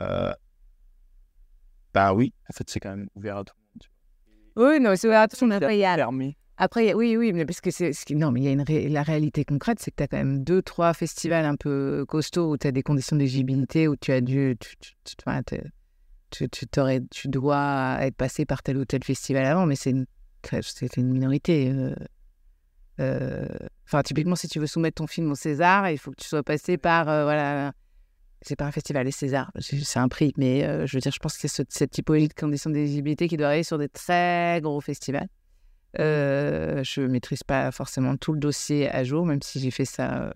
euh, 0.00 0.32
bah 1.92 2.14
oui, 2.14 2.32
en 2.48 2.52
fait, 2.52 2.68
c'est 2.70 2.80
quand 2.80 2.90
même 2.90 3.08
ouvert 3.14 3.38
à 3.38 3.44
tout 3.44 3.54
le 3.56 4.64
monde. 4.64 4.70
Oui, 4.72 4.80
non, 4.80 4.94
c'est 4.96 5.08
ouvert 5.08 5.22
à 5.22 5.28
tout 5.28 5.36
le 5.40 5.46
monde. 5.48 5.62
Après, 5.62 5.76
il 5.76 5.80
y 5.80 5.84
a, 5.84 5.96
après, 6.62 6.92
oui, 6.92 7.16
oui, 7.16 7.32
mais 7.32 7.46
parce 7.46 7.62
que 7.62 7.70
c'est. 7.70 7.92
Non, 8.10 8.30
mais 8.30 8.40
il 8.40 8.44
y 8.44 8.48
a 8.48 8.50
une 8.50 8.92
la 8.92 9.02
réalité 9.02 9.46
concrète, 9.46 9.78
c'est 9.80 9.90
que 9.90 9.96
tu 9.96 10.02
as 10.02 10.08
quand 10.08 10.18
même 10.18 10.44
deux, 10.44 10.60
trois 10.60 10.92
festivals 10.92 11.46
un 11.46 11.56
peu 11.56 12.04
costauds 12.06 12.50
où 12.52 12.58
tu 12.58 12.66
as 12.66 12.70
des 12.70 12.82
conditions 12.82 13.16
d'éligibilité, 13.16 13.88
où 13.88 13.96
tu 13.96 14.12
as 14.12 14.20
dû. 14.20 14.58
Tu, 14.60 14.76
tu, 16.50 16.66
tu, 16.66 16.66
tu, 17.10 17.28
dois 17.28 17.96
être 18.02 18.14
passé 18.14 18.44
par 18.44 18.62
tel 18.62 18.76
ou 18.76 18.84
tel 18.84 19.02
festival 19.02 19.46
avant, 19.46 19.64
mais 19.64 19.74
c'est 19.74 19.90
une, 19.90 20.04
une 20.98 21.10
minorité. 21.10 21.70
Euh, 21.70 21.94
euh, 23.00 23.46
enfin, 23.90 24.02
typiquement, 24.02 24.36
si 24.36 24.48
tu 24.48 24.60
veux 24.60 24.66
soumettre 24.66 24.96
ton 24.96 25.06
film 25.06 25.30
au 25.30 25.34
César, 25.34 25.90
il 25.90 25.98
faut 25.98 26.10
que 26.10 26.20
tu 26.20 26.28
sois 26.28 26.42
passé 26.42 26.78
par. 26.78 27.08
Euh, 27.08 27.24
voilà. 27.24 27.72
C'est 28.42 28.56
pas 28.56 28.64
un 28.64 28.72
festival, 28.72 29.04
les 29.04 29.12
César, 29.12 29.52
c'est 29.58 29.98
un 29.98 30.08
prix, 30.08 30.32
mais 30.38 30.62
je 30.86 30.96
veux 30.96 31.00
dire, 31.00 31.12
je 31.12 31.18
pense 31.18 31.36
que 31.36 31.46
c'est 31.46 31.70
cette 31.70 31.90
typologie 31.90 32.28
de 32.28 32.32
conditions 32.32 32.70
d'éligibilité 32.70 33.28
qui 33.28 33.36
doit 33.36 33.48
arriver 33.48 33.64
sur 33.64 33.76
des 33.76 33.90
très 33.90 34.60
gros 34.62 34.80
festivals. 34.80 35.28
Euh, 35.98 36.84
je 36.84 37.00
ne 37.00 37.08
maîtrise 37.08 37.42
pas 37.42 37.70
forcément 37.72 38.16
tout 38.16 38.32
le 38.32 38.38
dossier 38.38 38.88
à 38.88 39.02
jour, 39.02 39.26
même 39.26 39.42
si 39.42 39.58
j'ai 39.60 39.70
fait 39.70 39.84
ça 39.84 40.30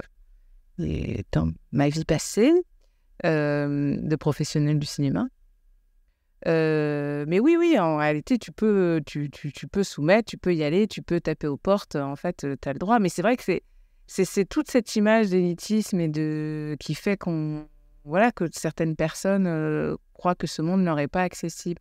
euh, 0.81 1.23
dans 1.33 1.53
ma 1.71 1.89
vie 1.89 2.05
passée 2.05 2.53
euh, 3.25 3.97
de 4.01 4.17
professionnel 4.17 4.79
du 4.79 4.87
cinéma. 4.87 5.27
Mais 6.47 7.41
oui, 7.41 7.57
oui, 7.59 7.79
en 7.79 7.97
réalité, 7.97 8.39
tu 8.39 8.53
peux, 8.53 9.01
tu, 9.07 9.31
tu, 9.31 9.53
tu, 9.53 9.67
peux 9.67 9.83
soumettre, 9.83 10.29
tu 10.29 10.39
peux 10.39 10.55
y 10.55 10.63
aller, 10.63 10.87
tu 10.87 11.03
peux 11.03 11.21
taper 11.21 11.47
aux 11.47 11.57
portes. 11.57 11.97
En 11.97 12.17
fait, 12.17 12.47
tu 12.61 12.69
as 12.69 12.73
le 12.73 12.79
droit. 12.79 12.99
Mais 12.99 13.09
c'est 13.09 13.23
vrai 13.23 13.37
que 13.37 13.43
c'est, 13.43 13.63
c'est, 14.07 14.45
toute 14.45 14.71
cette 14.71 14.95
image 14.97 15.31
d'élitisme 15.31 16.01
et 16.01 16.09
de, 16.09 16.77
qui 16.81 16.95
fait 16.95 17.17
qu'on, 17.17 17.67
voilà, 18.05 18.33
que 18.33 18.45
certaines 18.53 18.97
personnes 18.97 19.97
croient 20.13 20.35
que 20.35 20.47
ce 20.47 20.63
monde 20.63 20.85
leur 20.85 20.99
est 20.99 21.09
pas 21.09 21.23
accessible. 21.23 21.81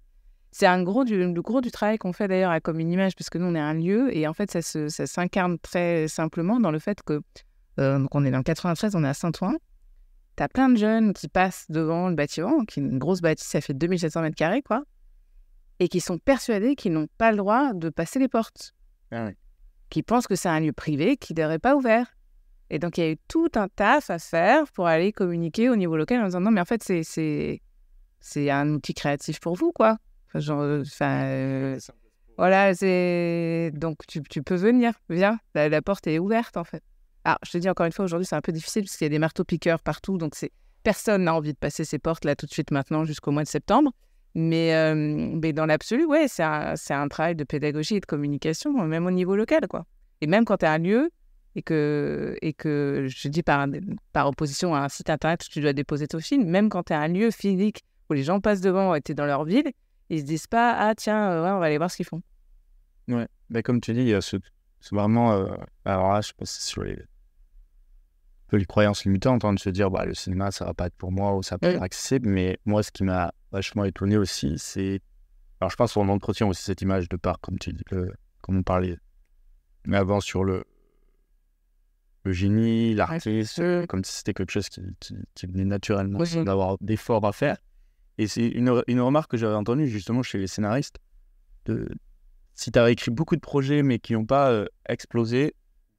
C'est 0.52 0.68
un 0.68 0.84
gros 0.84 1.04
du, 1.04 1.18
le 1.18 1.42
gros 1.42 1.62
du 1.62 1.72
travail 1.72 1.98
qu'on 1.98 2.14
fait 2.14 2.28
d'ailleurs 2.28 2.52
à 2.52 2.60
Comme 2.60 2.80
une 2.80 2.92
image, 2.92 3.16
parce 3.16 3.30
que 3.30 3.40
nous, 3.40 3.48
on 3.48 3.56
est 3.56 3.60
un 3.60 3.74
lieu, 3.74 4.16
et 4.16 4.28
en 4.28 4.34
fait, 4.34 4.52
ça, 4.52 4.90
s'incarne 5.08 5.58
très 5.58 6.08
simplement 6.08 6.60
dans 6.60 6.72
le 6.72 6.80
fait 6.80 7.02
que, 7.02 7.22
donc 7.78 8.14
on 8.14 8.24
est 8.24 8.32
dans 8.32 8.38
le 8.38 8.44
93, 8.44 8.96
on 8.96 9.04
est 9.04 9.08
à 9.08 9.16
Saint-Ouen, 9.16 9.58
tu 10.36 10.44
as 10.44 10.50
plein 10.50 10.70
de 10.70 10.78
jeunes 10.78 11.14
qui 11.14 11.28
passent 11.28 11.66
devant 11.70 12.10
le 12.10 12.16
bâtiment, 12.16 12.66
qui 12.66 12.80
est 12.80 12.84
une 12.84 13.00
grosse 13.00 13.22
bâtisse, 13.22 13.48
ça 13.48 13.62
fait 13.62 13.74
2700 13.74 14.22
mètres 14.22 14.36
carrés, 14.36 14.62
quoi, 14.62 14.84
et 15.80 15.88
qui 15.88 16.00
sont 16.00 16.18
persuadés 16.18 16.76
qu'ils 16.76 16.94
n'ont 16.94 17.08
pas 17.18 17.32
le 17.32 17.38
droit 17.38 17.74
de 17.74 17.90
passer 17.90 18.20
les 18.20 18.28
portes. 18.28 18.74
Ah 19.12 19.30
qui 19.90 20.02
pensent 20.02 20.26
que 20.26 20.36
c'est 20.36 20.50
un 20.50 20.60
lieu 20.60 20.74
privé 20.74 21.18
qui 21.18 21.34
ne 21.34 21.38
devrait 21.44 21.60
pas 21.60 21.76
ouvert. 21.76 22.18
Et 22.72 22.80
donc, 22.80 22.98
il 22.98 23.04
y 23.04 23.08
a 23.08 23.12
eu 23.12 23.18
tout 23.28 23.52
un 23.54 23.68
taf 23.68 24.10
à 24.10 24.18
faire 24.18 24.64
pour 24.72 24.88
aller 24.88 25.12
communiquer 25.12 25.70
au 25.70 25.76
niveau 25.76 25.96
local 25.96 26.20
en 26.20 26.26
disant 26.26 26.40
non, 26.40 26.50
mais 26.50 26.62
en 26.62 26.66
fait, 26.66 26.82
c'est, 26.82 27.62
c'est 28.20 28.50
un 28.50 28.74
outil 28.74 28.96
créatif 28.96 29.40
pour 29.40 29.56
vous, 29.56 29.72
quoi. 29.72 30.00
Genre, 30.34 30.62
euh, 30.62 30.82
enfin, 30.82 31.26
euh, 31.26 31.80
voilà, 32.38 32.74
c'est 32.74 33.72
donc 33.76 33.98
tu, 34.08 34.24
tu, 34.24 34.42
peux 34.42 34.56
venir, 34.56 34.94
viens, 35.10 35.38
la, 35.54 35.82
porte 35.84 36.08
est 36.08 36.18
ouverte 36.18 36.58
en 36.58 36.64
fait. 36.64 36.84
Alors, 37.26 37.40
je 37.46 37.52
te 37.52 37.58
dis 37.58 37.70
encore 37.70 37.86
une 37.86 37.92
fois, 37.92 38.06
aujourd'hui 38.06 38.26
c'est 38.26 38.36
un 38.36 38.42
peu 38.42 38.52
difficile 38.52 38.84
parce 38.84 38.98
qu'il 38.98 39.06
y 39.06 39.08
a 39.08 39.10
des 39.10 39.20
marteaux 39.20 39.44
piqueurs 39.44 39.80
partout, 39.80 40.18
donc 40.18 40.36
c'est 40.36 40.52
personne 40.84 41.24
n'a 41.24 41.34
envie 41.34 41.54
de 41.54 41.58
passer 41.58 41.86
ces 41.86 42.00
portes 42.00 42.26
là 42.26 42.36
tout 42.36 42.46
de 42.46 42.52
suite 42.52 42.72
maintenant 42.72 43.06
jusqu'au 43.06 43.32
mois 43.32 43.44
de 43.44 43.48
septembre. 43.48 43.92
Mais, 44.36 44.74
euh, 44.74 44.96
mais 44.96 45.54
dans 45.54 45.66
l'absolu, 45.66 46.06
ouais, 46.06 46.28
c'est 46.28 46.44
un, 46.44 46.74
un, 46.90 47.08
travail 47.08 47.36
de 47.36 47.44
pédagogie 47.44 47.96
et 47.96 48.00
de 48.00 48.06
communication, 48.06 48.74
même 48.86 49.06
au 49.06 49.12
niveau 49.12 49.36
local, 49.36 49.68
quoi. 49.68 49.86
Et 50.22 50.28
même 50.28 50.44
quand 50.44 50.58
tu 50.58 50.66
as 50.66 50.72
un 50.72 50.80
lieu 50.80 51.12
et 51.56 51.62
que, 51.62 52.36
et 52.42 52.54
que 52.54 53.06
je 53.10 53.28
dis 53.28 53.44
par, 53.44 53.68
par 54.12 54.28
opposition 54.28 54.74
à 54.74 54.80
un 54.80 54.90
site 54.90 55.10
internet 55.10 55.46
où 55.46 55.50
tu 55.50 55.62
dois 55.62 55.74
déposer 55.74 56.08
ton 56.08 56.20
film, 56.20 56.46
même 56.46 56.70
quand 56.70 56.84
tu 56.84 56.94
as 56.94 57.00
un 57.00 57.08
lieu 57.08 57.30
physique 57.30 57.84
où 58.10 58.14
les 58.14 58.24
gens 58.24 58.42
passent 58.42 58.62
devant 58.62 58.96
et 58.96 59.02
tu 59.02 59.12
es 59.12 59.16
dans 59.16 59.26
leur 59.26 59.46
ville, 59.46 59.72
ils 60.10 60.20
se 60.22 60.26
disent 60.26 60.48
pas 60.48 60.76
ah 60.78 60.96
tiens 60.96 61.32
euh, 61.32 61.44
ouais, 61.44 61.52
on 61.52 61.60
va 61.60 61.68
aller 61.68 61.78
voir 61.78 61.92
ce 61.92 61.98
qu'ils 61.98 62.06
font. 62.06 62.22
Ouais, 63.08 63.28
bah, 63.50 63.62
comme 63.62 63.82
tu 63.82 63.94
dis, 63.94 64.14
C'est 64.22 64.40
vraiment. 64.92 65.34
euh, 65.34 65.48
alors 65.86 66.14
là, 66.14 66.22
je 66.22 66.32
pense 66.34 66.50
que 66.50 66.62
c'est 66.62 66.70
sur 66.70 66.84
les. 66.84 66.98
Peu 68.54 68.58
les 68.58 68.66
croyances 68.68 69.04
limitantes, 69.06 69.44
hein, 69.46 69.54
de 69.54 69.60
se 69.60 69.72
dire, 69.72 69.90
bah, 69.90 70.06
le 70.06 70.14
cinéma, 70.14 70.52
ça 70.52 70.64
va 70.66 70.76
pas 70.76 70.86
être 70.86 70.96
pour 70.96 71.12
moi 71.12 71.36
ou 71.36 71.42
ça 71.42 71.56
va 71.56 71.60
pas 71.60 71.70
être 71.72 71.82
accessible. 71.82 72.30
Mais 72.30 72.60
moi, 72.66 72.84
ce 72.84 72.92
qui 72.92 73.04
m'a 73.04 73.34
vachement 73.52 73.84
étonné 73.84 74.16
aussi, 74.16 74.60
c'est. 74.60 75.02
Alors, 75.60 75.72
je 75.72 75.76
pense 75.76 75.94
qu'on 75.94 76.08
entretient 76.10 76.46
aussi 76.48 76.62
cette 76.62 76.82
image 76.82 77.10
de 77.10 77.18
part, 77.18 77.40
comme 77.42 77.58
tu 77.58 77.74
dis, 77.74 77.84
le- 77.90 78.14
comme 78.42 78.58
on 78.58 78.62
parlait. 78.64 78.98
Mais 79.88 79.98
avant, 79.98 80.20
sur 80.22 80.44
le. 80.44 80.66
Le 82.26 82.32
génie, 82.32 82.94
l'artiste, 82.94 83.62
comme 83.88 84.04
si 84.06 84.14
c'était 84.18 84.34
quelque 84.34 84.52
chose 84.52 84.70
qui, 84.70 84.82
qui, 85.02 85.16
qui 85.36 85.46
venait 85.48 85.66
naturellement, 85.66 86.20
Oui. 86.20 86.28
sans 86.28 86.46
avoir 86.48 86.78
d'efforts 86.80 87.26
à 87.26 87.34
faire. 87.34 87.58
Et 88.20 88.28
c'est 88.28 88.48
une, 88.48 88.82
une 88.88 89.02
remarque 89.02 89.32
que 89.32 89.38
j'avais 89.38 89.56
entendue 89.56 89.88
justement 89.88 90.22
chez 90.24 90.38
les 90.38 90.48
scénaristes. 90.48 91.00
De, 91.66 91.90
si 92.54 92.72
tu 92.72 92.78
as 92.80 92.90
écrit 92.92 93.10
beaucoup 93.12 93.36
de 93.36 93.42
projets 93.42 93.82
mais 93.84 93.98
qui 94.00 94.14
n'ont 94.14 94.26
pas 94.26 94.52
euh, 94.52 94.68
explosé, 94.88 95.54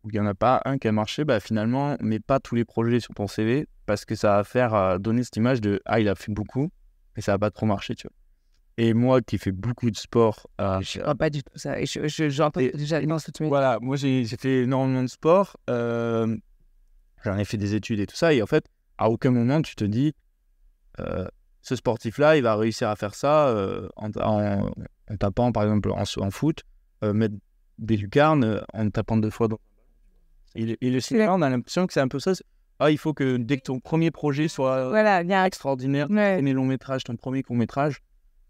ou 0.05 0.11
il 0.11 0.13
n'y 0.13 0.21
en 0.21 0.27
a 0.27 0.35
pas 0.35 0.61
un 0.67 0.79
qui 0.79 0.87
a 0.87 0.93
marché, 0.93 1.25
bah 1.25 1.41
finalement, 1.41 1.97
mets 2.01 2.21
pas 2.21 2.39
tous 2.41 2.55
les 2.55 2.65
projets 2.65 3.01
sur 3.01 3.15
ton 3.15 3.27
CV 3.27 3.67
parce 3.87 4.05
que 4.05 4.15
ça 4.15 4.37
va 4.37 4.45
faire 4.45 4.75
euh, 4.75 4.99
donner 4.99 5.25
cette 5.25 5.37
image 5.37 5.61
de 5.61 5.81
Ah, 5.87 5.99
il 6.01 6.09
a 6.09 6.15
fait 6.15 6.33
beaucoup, 6.33 6.71
mais 7.17 7.23
ça 7.23 7.33
va 7.33 7.39
pas 7.39 7.51
trop 7.51 7.67
marcher, 7.67 7.95
tu 7.95 8.07
vois. 8.07 8.15
Et 8.77 8.93
moi 8.93 9.23
qui 9.23 9.39
fais 9.39 9.53
beaucoup 9.53 9.91
de 9.91 9.97
sport, 9.97 10.47
euh, 10.61 10.81
Je 10.83 10.99
crois 11.01 11.15
pas 11.15 11.31
du 11.31 11.43
tout 11.43 11.57
ça. 11.57 11.81
Et 11.81 11.87
je, 11.87 12.07
je- 12.09 12.29
j'entends 12.29 12.61
Et- 12.61 12.73
déjà 12.73 13.01
voilà, 13.41 13.79
moi 13.81 13.97
j'ai 13.97 14.25
j'ai 14.25 14.37
fait 14.37 14.63
énormément 14.65 15.03
de 15.03 15.09
sport, 15.09 15.57
euh, 15.71 16.37
j'en 17.25 17.39
ai 17.39 17.45
fait 17.45 17.57
des 17.57 17.75
études 17.75 18.01
et 18.01 18.07
tout 18.07 18.17
ça, 18.17 18.35
et 18.35 18.43
en 18.43 18.47
fait, 18.47 18.67
à 18.99 19.09
aucun 19.11 19.31
moment 19.31 19.63
tu 19.63 19.75
te 19.77 19.85
dis, 19.85 20.13
euh, 21.01 21.27
ce 21.63 21.77
sportif-là, 21.77 22.37
il 22.37 22.43
va 22.43 22.57
réussir 22.57 22.89
à 22.91 22.97
faire 22.97 23.15
ça 23.15 23.49
euh, 23.49 23.89
en, 23.97 24.11
en- 24.21 24.71
en 25.11 25.17
tapant, 25.19 25.53
par 25.53 25.63
exemple, 25.63 25.91
en, 25.93 26.03
en 26.03 26.31
foot, 26.31 26.63
mettre 27.03 27.35
des 27.79 27.97
lucarnes 27.99 28.63
en 28.73 28.89
tapant 28.91 29.17
deux 29.19 29.31
fois 29.31 29.47
dans 29.49 29.59
et, 30.55 30.67
le- 30.67 30.77
et 30.85 30.91
le 30.91 31.01
cinéma, 31.01 31.33
on 31.35 31.43
a 31.43 31.51
l'impression 31.51 31.87
que 31.87 31.93
c'est 31.93 32.01
un 32.01 32.09
peu 32.09 32.19
ça. 32.19 32.33
Ah, 32.81 32.91
il 32.91 32.99
faut 32.99 33.15
que 33.15 33.37
dès 33.37 33.57
que 33.59 33.63
ton 33.63 33.79
premier 33.81 34.11
projet 34.11 34.49
soit 34.49 34.89
Voilà, 34.89 35.23
extraordinaire, 35.47 36.11
Ouais. 36.11 36.37
premier 36.37 36.53
long 36.53 36.65
métrage, 36.67 37.05
ton 37.05 37.17
premier 37.17 37.43
court 37.43 37.57
métrage. 37.57 38.01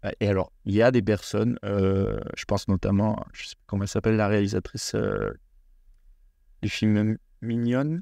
Euh, 0.03 0.11
Et 0.19 0.27
alors, 0.27 0.51
il 0.65 0.73
y 0.73 0.81
a 0.81 0.91
des 0.91 1.01
personnes, 1.01 1.57
euh, 1.63 2.19
je 2.35 2.45
pense 2.45 2.67
notamment, 2.67 3.23
je 3.33 3.47
sais 3.49 3.55
pas 3.55 3.61
comment 3.67 3.83
elle 3.83 3.89
s'appelle, 3.89 4.15
la 4.17 4.27
réalisatrice 4.27 4.93
euh, 4.95 5.31
du 6.61 6.69
film 6.69 7.17
Mignonne, 7.41 8.01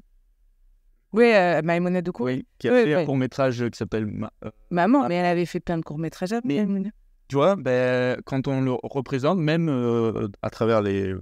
Oui, 1.12 1.30
euh, 1.34 1.60
Maïmouna 1.62 2.00
Doukou. 2.02 2.24
oui, 2.24 2.46
qui 2.58 2.68
a 2.68 2.72
Oui, 2.72 2.84
fait 2.84 2.94
un 2.94 3.04
court 3.04 3.16
métrage 3.16 3.68
qui 3.68 3.76
s'appelle. 3.78 4.06
Ma- 4.06 4.32
euh, 4.44 4.50
Maman, 4.70 5.06
mais 5.08 5.16
elle 5.16 5.26
avait 5.26 5.46
fait 5.46 5.60
plein 5.60 5.76
de 5.78 5.82
avant, 5.82 6.40
Mais- 6.44 6.56
Maïmouna. 6.64 6.90
tu 7.28 7.36
vois, 7.36 7.56
ben, 7.56 8.18
quand 8.24 8.48
on 8.48 8.60
le 8.62 8.72
représente, 8.82 9.38
même 9.38 9.68
euh, 9.68 10.28
à 10.42 10.50
travers 10.50 10.80
les, 10.82 11.14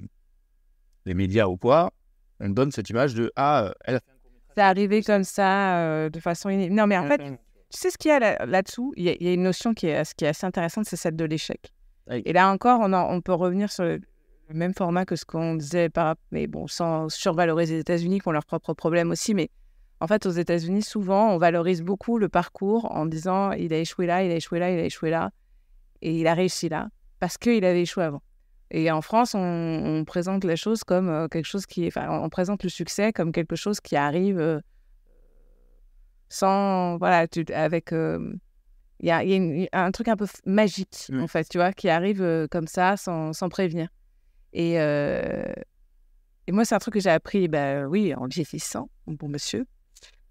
les 1.07 1.15
médias 1.15 1.47
ou 1.47 1.57
quoi, 1.57 1.93
on 2.43 2.51
donne 2.51 2.71
cette 2.73 2.91
image 2.91 3.15
de 3.15 3.33
Ah, 3.37 3.65
euh, 3.67 3.73
elle 3.85 3.95
a 3.97 4.01
fait 4.01 4.11
un. 4.11 4.15
C'est 4.55 4.63
arrivé 4.63 5.03
comme 5.03 5.25
ça, 5.25 5.79
euh, 5.79 6.11
de 6.11 6.21
façon... 6.21 6.51
iné- 6.51 6.69
Non, 6.69 6.87
mais 6.87 6.99
en 6.99 7.07
fait, 7.09 7.17
tu 7.19 7.79
sais 7.79 7.91
ce 7.91 7.97
qu'il 7.97 8.11
y 8.11 8.13
a 8.13 8.19
là- 8.19 8.45
là-dessous? 8.45 8.93
Il, 8.97 9.05
y 9.05 9.09
a- 9.09 9.15
il 9.19 9.27
y 9.27 9.31
a 9.31 9.33
une 9.33 9.43
notion 9.45 9.73
qui 9.73 9.87
est, 9.87 10.15
qui 10.15 10.27
est 10.27 10.29
assez 10.29 10.45
intéressante, 10.45 10.85
c'est 10.85 10.97
celle 10.97 11.17
de 11.17 11.25
l'échec. 11.25 11.73
Oui. 12.11 12.21
Et 12.27 12.33
là 12.35 12.51
encore, 12.51 12.81
on, 12.83 12.93
en- 12.93 13.11
on 13.15 13.21
peut 13.23 13.33
revenir 13.33 13.73
sur 13.73 13.85
le, 13.85 14.01
le 14.49 14.55
même 14.55 14.75
format 14.75 15.07
que 15.07 15.17
ce 15.17 15.25
qu'on 15.25 15.55
disait, 15.55 15.89
par, 15.89 16.17
mais 16.33 16.47
bon, 16.49 16.67
sans 16.67 17.09
survaloriser 17.09 17.75
les 17.77 17.81
États-Unis, 17.81 18.21
qui 18.21 18.29
ont 18.29 18.33
leurs 18.33 18.45
propres 18.45 18.75
problèmes 18.75 19.11
aussi. 19.11 19.33
Mais 19.35 19.49
en 20.01 20.07
fait, 20.07 20.27
aux 20.27 20.31
États-Unis, 20.33 20.83
souvent, 20.83 21.31
on 21.33 21.39
valorise 21.39 21.81
beaucoup 21.83 22.19
le 22.19 22.29
parcours 22.29 22.91
en 22.93 23.07
disant 23.07 23.53
il 23.53 23.73
a 23.73 23.79
échoué 23.79 24.05
là, 24.05 24.23
il 24.23 24.31
a 24.33 24.35
échoué 24.35 24.59
là, 24.59 24.71
il 24.71 24.79
a 24.81 24.85
échoué 24.85 25.09
là, 25.11 25.31
et 26.03 26.13
il 26.19 26.27
a 26.27 26.35
réussi 26.35 26.69
là, 26.69 26.89
parce 27.21 27.39
qu'il 27.39 27.65
avait 27.65 27.83
échoué 27.83 28.03
avant. 28.05 28.21
Et 28.75 28.91
en 28.91 29.03
France, 29.03 29.35
on, 29.35 29.39
on 29.41 30.05
présente 30.05 30.45
la 30.45 30.57
chose 30.57 30.83
comme 30.83 31.09
euh, 31.11 31.29
quelque 31.29 31.45
chose 31.47 31.67
qui. 31.67 31.87
Enfin, 31.87 32.09
on 32.11 32.29
présente 32.31 32.65
le 32.65 32.71
succès 32.71 33.13
comme 33.13 33.31
quelque 33.31 33.55
chose 33.57 33.81
qui 33.81 33.97
arrive. 33.97 34.39
euh, 34.41 34.61
sans 36.29 36.97
voilà 36.99 37.29
tu, 37.29 37.45
avec 37.53 37.93
euh, 37.93 38.33
il 39.01 39.09
y 39.09 39.11
a, 39.11 39.23
il 39.23 39.31
y 39.31 39.33
a 39.35 39.37
une- 39.37 39.69
un 39.73 39.91
truc 39.91 40.09
un 40.09 40.17
peu 40.17 40.27
magique 40.47 41.07
Oui. 41.11 41.21
en 41.21 41.27
fait 41.27 41.47
tu 41.49 41.59
vois 41.59 41.73
qui 41.73 41.89
arrive 41.89 42.23
euh, 42.23 42.47
comme 42.51 42.67
ça 42.67 42.97
sans, 42.97 43.33
sans 43.33 43.49
prévenir 43.49 43.89
et 44.55 44.81
euh, 44.81 45.53
et 46.47 46.53
moi 46.53 46.65
c'est 46.65 46.75
un 46.75 46.79
truc 46.79 46.95
que 46.95 47.01
j'ai 47.01 47.11
appris 47.11 47.49
bah 47.49 47.85
oui 47.87 48.15
en 48.15 48.27
vieillissant 48.27 48.89
mon 49.07 49.15
bon 49.15 49.29
monsieur 49.29 49.67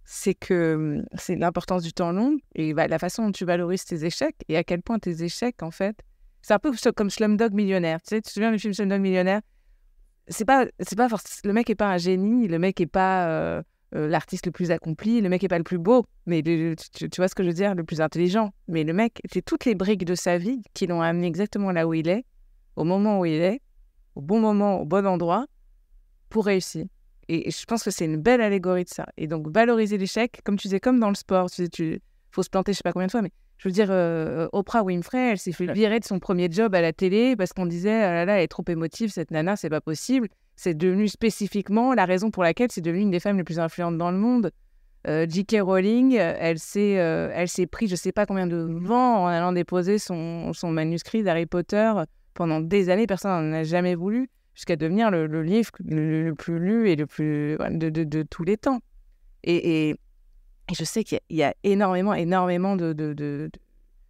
c'est 0.04 0.34
que 0.34 0.74
hum, 0.76 1.06
c'est 1.18 1.36
l'importance 1.36 1.84
du 1.84 1.94
temps 1.94 2.12
long 2.12 2.38
et 2.56 2.74
bah, 2.74 2.88
la 2.88 2.98
façon 2.98 3.26
dont 3.26 3.32
tu 3.32 3.46
valorises 3.46 3.86
tes 3.86 4.04
échecs 4.04 4.38
et 4.50 4.58
à 4.58 4.64
quel 4.64 4.82
point 4.82 4.98
tes 4.98 5.24
échecs 5.24 5.62
en 5.62 5.72
fait 5.72 5.96
c'est 6.42 6.54
un 6.54 6.60
peu 6.60 6.72
comme 6.96 7.10
Slumdog 7.10 7.54
Millionnaire 7.54 8.02
tu 8.02 8.10
sais 8.10 8.22
tu 8.22 8.28
te 8.28 8.32
souviens 8.32 8.52
du 8.52 8.60
film 8.60 8.74
Slumdog 8.74 9.02
Millionnaire? 9.02 9.42
C'est 10.28 10.46
pas 10.46 10.66
c'est 10.80 10.96
pas 10.96 11.08
le 11.44 11.54
mec 11.54 11.70
est 11.70 11.76
pas 11.76 11.90
un 11.90 11.98
génie 11.98 12.48
le 12.48 12.60
mec 12.60 12.80
est 12.80 12.88
pas 12.88 13.28
euh, 13.28 13.62
euh, 13.94 14.08
l'artiste 14.08 14.46
le 14.46 14.54
plus 14.54 14.72
accompli, 14.72 15.20
le 15.20 15.28
mec 15.28 15.44
est 15.44 15.50
pas 15.50 15.58
le 15.58 15.66
plus 15.66 15.78
beau, 15.78 16.06
mais 16.26 16.42
tu, 16.42 17.10
vois 17.18 17.28
ce 17.28 17.36
que 17.36 17.44
je 17.44 17.50
veux 17.50 17.54
dire, 17.54 17.76
le 17.76 17.84
plus 17.84 18.00
intelligent. 18.00 18.54
Mais 18.70 18.86
le 18.86 18.94
mec, 18.94 19.22
c'est 19.30 19.44
toutes 19.44 19.66
les 19.66 19.76
briques 19.76 20.06
de 20.06 20.16
sa 20.16 20.38
vie 20.38 20.62
qui 20.74 20.88
l'ont 20.88 21.02
amené 21.02 21.28
exactement 21.28 21.72
là 21.72 21.86
où 21.86 21.94
il 21.94 22.08
est, 22.08 22.24
au 22.78 22.86
moment 22.86 23.20
où 23.20 23.26
il 23.26 23.42
est, 23.42 23.62
au 24.16 24.22
bon 24.22 24.40
moment, 24.40 24.80
au 24.80 24.86
bon 24.86 25.06
endroit, 25.06 25.46
pour 26.30 26.46
réussir. 26.46 26.86
Et 27.28 27.52
je 27.52 27.66
pense 27.66 27.84
que 27.84 27.92
c'est 27.92 28.06
une 28.06 28.18
belle 28.18 28.40
allégorie 28.40 28.86
de 28.86 28.90
ça. 28.90 29.06
Et 29.18 29.28
donc 29.28 29.50
valoriser 29.54 29.98
l'échec, 29.98 30.40
comme 30.46 30.58
tu 30.58 30.68
disais, 30.68 30.80
comme 30.80 31.00
dans 31.00 31.10
le 31.10 31.16
sport, 31.16 31.52
tu 31.52 31.70
tu 31.70 32.02
faut 32.32 32.44
se 32.44 32.50
planter, 32.50 32.72
je 32.72 32.78
sais 32.78 32.84
pas 32.84 32.94
combien 32.94 33.08
de 33.08 33.12
fois, 33.12 33.22
mais 33.22 33.32
je 33.62 33.68
veux 33.68 33.74
dire, 33.74 33.90
euh, 33.92 34.48
Oprah 34.54 34.82
Winfrey, 34.82 35.34
elle 35.34 35.38
s'est 35.38 35.52
fait 35.52 35.72
virer 35.72 36.00
de 36.00 36.06
son 36.06 36.18
premier 36.18 36.52
job 36.52 36.74
à 36.74 36.82
la 36.82 36.94
télé 36.94 37.36
parce 37.36 37.54
qu'on 37.54 37.68
disait, 37.68 38.02
ah 38.02 38.12
là 38.12 38.26
là, 38.26 38.38
elle 38.38 38.44
est 38.44 38.48
trop 38.48 38.64
émotive, 38.68 39.12
cette 39.12 39.30
nana, 39.30 39.56
c'est 39.56 39.70
pas 39.70 39.82
possible. 39.82 40.30
C'est 40.56 40.74
devenu 40.74 41.08
spécifiquement 41.08 41.94
la 41.94 42.06
raison 42.06 42.32
pour 42.32 42.42
laquelle 42.42 42.72
c'est 42.72 42.82
devenu 42.82 43.04
une 43.04 43.12
des 43.12 43.20
femmes 43.20 43.38
les 43.38 43.44
plus 43.44 43.60
influentes 43.60 44.00
dans 44.00 44.10
le 44.10 44.18
monde. 44.18 44.50
Euh, 45.08 45.28
J.K. 45.30 45.58
Rowling, 45.62 46.16
elle 46.16 46.58
s'est, 46.58 46.98
euh, 46.98 47.30
elle 47.36 47.48
s'est 47.48 47.68
pris 47.68 47.88
je 47.88 47.96
sais 47.96 48.12
pas 48.12 48.26
combien 48.26 48.48
de 48.48 48.68
vent 48.82 49.26
en 49.26 49.28
allant 49.28 49.52
déposer 49.52 50.00
son, 50.00 50.54
son 50.54 50.72
manuscrit 50.72 51.22
d'Harry 51.22 51.46
Potter 51.46 51.92
pendant 52.34 52.62
des 52.62 52.90
années. 52.90 53.06
Personne 53.06 53.52
n'en 53.52 53.58
a 53.58 53.64
jamais 53.64 53.94
voulu, 53.94 54.32
jusqu'à 54.56 54.76
devenir 54.76 55.12
le, 55.12 55.28
le 55.28 55.44
livre 55.44 55.70
le, 55.86 56.24
le 56.24 56.34
plus 56.34 56.58
lu 56.58 56.90
et 56.90 56.96
le 56.96 57.06
plus 57.06 57.60
de, 57.60 57.92
de, 57.92 58.04
de 58.06 58.24
tous 58.24 58.44
les 58.44 58.58
temps. 58.58 58.80
Et, 59.44 59.90
et, 59.90 59.96
et 60.72 60.76
je 60.76 60.84
sais 60.84 61.04
qu'il 61.04 61.20
y 61.30 61.44
a, 61.44 61.54
énormément, 61.64 62.14
énormément 62.14 62.76
de, 62.76 62.94
de, 62.94 63.14
de- 63.14 63.50
de- 63.54 63.60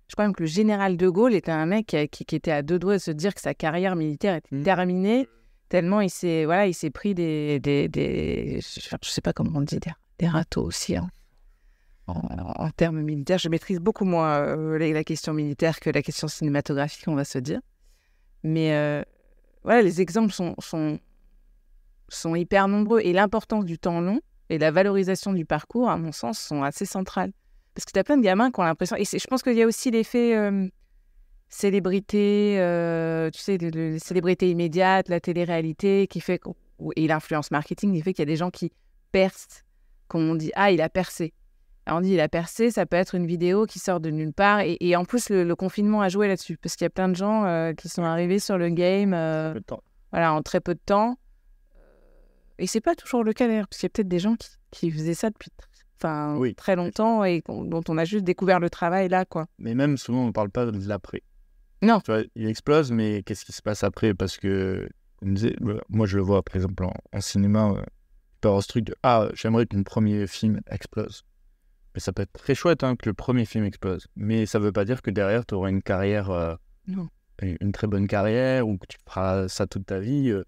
Je 0.07 0.15
crois 0.15 0.25
même 0.25 0.35
que 0.35 0.43
le 0.43 0.47
général 0.47 0.97
de 0.97 1.09
Gaulle 1.09 1.33
était 1.33 1.51
un 1.51 1.65
mec 1.65 1.87
qui, 1.87 1.97
a- 1.97 2.07
qui- 2.07 2.25
qui 2.25 2.35
était 2.35 2.51
à 2.51 2.61
deux 2.61 2.79
doigts 2.79 2.93
de 2.95 3.01
se 3.01 3.11
dire 3.11 3.33
que 3.33 3.41
sa 3.41 3.53
carrière 3.53 3.95
militaire 3.95 4.35
était 4.35 4.55
Mhm. 4.55 4.63
terminée, 4.63 5.27
tellement 5.69 6.01
il 6.01 6.09
s'est 6.09 6.45
voilà, 6.45 6.67
il 6.67 6.73
s'est 6.73 6.89
pris 6.91 7.13
des, 7.15 7.59
des, 7.59 7.87
des- 7.87 8.59
je 8.61 8.79
je 9.01 9.09
sais 9.09 9.21
pas 9.21 9.33
comment 9.33 9.59
on 9.59 9.61
dit, 9.61 9.79
des, 9.79 9.91
des 10.19 10.27
râteaux 10.27 10.63
aussi. 10.63 10.95
hein. 10.97 11.09
En, 12.07 12.13
en 12.65 12.69
termes 12.71 12.99
militaires, 13.01 13.37
je 13.37 13.47
maîtrise 13.47 13.79
beaucoup 13.79 14.03
moins 14.05 14.39
euh, 14.39 14.77
la, 14.77 14.91
la 14.91 15.03
question 15.05 15.33
militaire 15.33 15.79
que 15.79 15.89
la 15.89 16.01
question 16.01 16.27
cinématographique, 16.27 17.07
on 17.07 17.15
va 17.15 17.23
se 17.23 17.37
dire. 17.37 17.61
Mais 18.43 18.73
euh, 18.73 19.01
voilà, 19.63 19.81
les 19.81 20.01
exemples 20.01 20.33
sont, 20.33 20.55
sont, 20.59 20.99
sont 22.09 22.35
hyper 22.35 22.67
nombreux 22.67 22.99
et 23.01 23.13
l'importance 23.13 23.63
du 23.65 23.77
temps 23.79 24.01
long 24.01 24.19
et 24.51 24.57
la 24.57 24.69
valorisation 24.69 25.31
du 25.31 25.45
parcours, 25.45 25.89
à 25.89 25.95
mon 25.97 26.11
sens, 26.11 26.37
sont 26.37 26.61
assez 26.61 26.85
centrales. 26.85 27.31
Parce 27.73 27.85
que 27.85 27.91
tu 27.93 27.99
as 27.99 28.03
plein 28.03 28.17
de 28.17 28.21
gamins 28.21 28.51
qui 28.51 28.59
ont 28.59 28.63
l'impression. 28.63 28.97
Et 28.97 29.05
je 29.05 29.25
pense 29.27 29.43
qu'il 29.43 29.53
y 29.53 29.61
a 29.61 29.65
aussi 29.65 29.91
l'effet 29.91 30.35
euh, 30.35 30.67
célébrité, 31.47 32.57
euh, 32.59 33.29
tu 33.29 33.39
sais, 33.39 33.57
de, 33.57 33.69
de- 33.69 33.97
célébrité 33.97 34.49
immédiate, 34.51 35.07
la 35.07 35.21
télé-réalité, 35.21 36.07
qui 36.07 36.19
fait. 36.19 36.41
Et 36.97 37.07
l'influence 37.07 37.49
marketing, 37.51 37.93
qui 37.93 38.01
fait 38.01 38.13
qu'il 38.13 38.23
y 38.23 38.27
a 38.27 38.31
des 38.31 38.35
gens 38.35 38.49
qui 38.49 38.73
percent, 39.13 39.63
qu'on 40.09 40.35
dit 40.35 40.51
Ah, 40.55 40.71
il 40.71 40.81
a 40.81 40.89
percé. 40.89 41.33
Alors, 41.85 41.99
on 41.99 42.01
dit 42.01 42.11
il 42.11 42.19
a 42.19 42.27
percé, 42.27 42.71
ça 42.71 42.85
peut 42.85 42.97
être 42.97 43.15
une 43.15 43.25
vidéo 43.25 43.65
qui 43.65 43.79
sort 43.79 44.01
de 44.01 44.09
nulle 44.09 44.33
part. 44.33 44.59
Et, 44.59 44.77
et 44.81 44.95
en 44.97 45.05
plus, 45.05 45.29
le, 45.29 45.45
le 45.45 45.55
confinement 45.55 46.01
a 46.01 46.09
joué 46.09 46.27
là-dessus. 46.27 46.57
Parce 46.57 46.75
qu'il 46.75 46.83
y 46.85 46.87
a 46.87 46.91
plein 46.91 47.07
de 47.07 47.15
gens 47.15 47.45
euh, 47.45 47.73
qui 47.73 47.87
sont 47.87 48.03
arrivés 48.03 48.39
sur 48.39 48.57
le 48.57 48.67
game 48.69 49.13
voilà, 50.11 50.33
en 50.33 50.41
très 50.41 50.59
peu 50.59 50.73
de 50.73 50.81
temps. 50.85 51.17
Et 52.61 52.67
c'est 52.67 52.79
pas 52.81 52.95
toujours 52.95 53.23
le 53.23 53.33
cas 53.33 53.47
d'ailleurs, 53.47 53.67
parce 53.67 53.79
qu'il 53.79 53.87
y 53.87 53.91
a 53.91 53.93
peut-être 53.93 54.07
des 54.07 54.19
gens 54.19 54.35
qui, 54.35 54.49
qui 54.71 54.91
faisaient 54.91 55.15
ça 55.15 55.29
depuis 55.31 55.49
enfin, 55.97 56.35
Oui. 56.37 56.53
très 56.55 56.75
longtemps 56.75 57.23
et 57.23 57.41
dont 57.47 57.81
on 57.89 57.97
a 57.97 58.05
juste 58.05 58.23
découvert 58.23 58.59
le 58.59 58.69
travail 58.69 59.09
là, 59.09 59.25
quoi. 59.25 59.47
Mais 59.57 59.73
même 59.75 59.97
souvent, 59.97 60.23
on 60.23 60.27
ne 60.27 60.31
parle 60.31 60.49
pas 60.51 60.65
de 60.67 60.87
l'après. 60.87 61.23
Non. 61.81 61.99
Tu 62.01 62.11
vois, 62.11 62.21
il 62.35 62.47
explose, 62.47 62.91
mais 62.91 63.23
qu'est-ce 63.23 63.45
qui 63.45 63.51
se 63.51 63.61
passe 63.63 63.83
après? 63.83 64.13
Parce 64.13 64.37
que, 64.37 64.87
comme 65.17 65.35
euh, 65.37 65.79
moi, 65.89 66.05
je 66.05 66.17
le 66.17 66.23
vois, 66.23 66.43
par 66.43 66.55
exemple, 66.55 66.83
en, 66.83 66.93
en 67.11 67.21
cinéma, 67.21 67.71
euh, 67.71 67.81
tu 67.81 68.37
peux 68.41 68.47
avoir 68.49 68.61
ce 68.63 68.67
truc 68.67 68.83
de 68.85 68.95
Ah, 69.01 69.29
j'aimerais 69.33 69.65
que 69.65 69.75
mon 69.75 69.83
premier 69.83 70.27
film 70.27 70.61
explose. 70.69 71.23
Mais 71.95 71.99
ça 71.99 72.13
peut 72.13 72.21
être 72.21 72.33
très 72.33 72.53
chouette 72.55 72.83
hein, 72.83 72.95
que 72.95 73.09
le 73.09 73.13
premier 73.15 73.45
film 73.45 73.65
explose. 73.65 74.05
Mais 74.15 74.45
ça 74.45 74.59
ne 74.59 74.63
veut 74.65 74.71
pas 74.71 74.85
dire 74.85 75.01
que 75.01 75.09
derrière, 75.11 75.45
tu 75.45 75.55
auras 75.55 75.69
une 75.69 75.81
carrière, 75.81 76.29
euh, 76.29 76.53
Non. 76.87 77.09
une 77.41 77.57
une 77.59 77.71
très 77.71 77.87
bonne 77.87 78.07
carrière, 78.07 78.67
ou 78.67 78.77
que 78.77 78.85
tu 78.87 78.97
feras 79.07 79.47
ça 79.47 79.65
toute 79.65 79.87
ta 79.87 79.99
vie. 79.99 80.29
euh. 80.29 80.43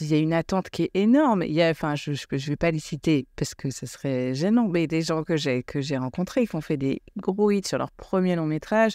Il 0.00 0.06
y 0.06 0.14
a 0.14 0.18
une 0.18 0.32
attente 0.32 0.70
qui 0.70 0.84
est 0.84 0.90
énorme. 0.94 1.42
Il 1.42 1.52
y 1.52 1.62
a, 1.62 1.68
enfin, 1.70 1.94
je 1.96 2.12
ne 2.12 2.38
vais 2.38 2.56
pas 2.56 2.70
les 2.70 2.78
citer 2.78 3.26
parce 3.36 3.54
que 3.54 3.70
ce 3.70 3.84
serait 3.84 4.34
gênant, 4.34 4.68
mais 4.68 4.86
des 4.86 5.02
gens 5.02 5.22
que 5.22 5.36
j'ai 5.36 5.62
que 5.62 5.82
j'ai 5.82 5.98
rencontrés 5.98 6.46
qui 6.46 6.56
ont 6.56 6.62
fait 6.62 6.78
des 6.78 7.02
gros 7.18 7.50
hits 7.50 7.62
sur 7.66 7.76
leur 7.76 7.90
premier 7.90 8.36
long 8.36 8.46
métrage, 8.46 8.94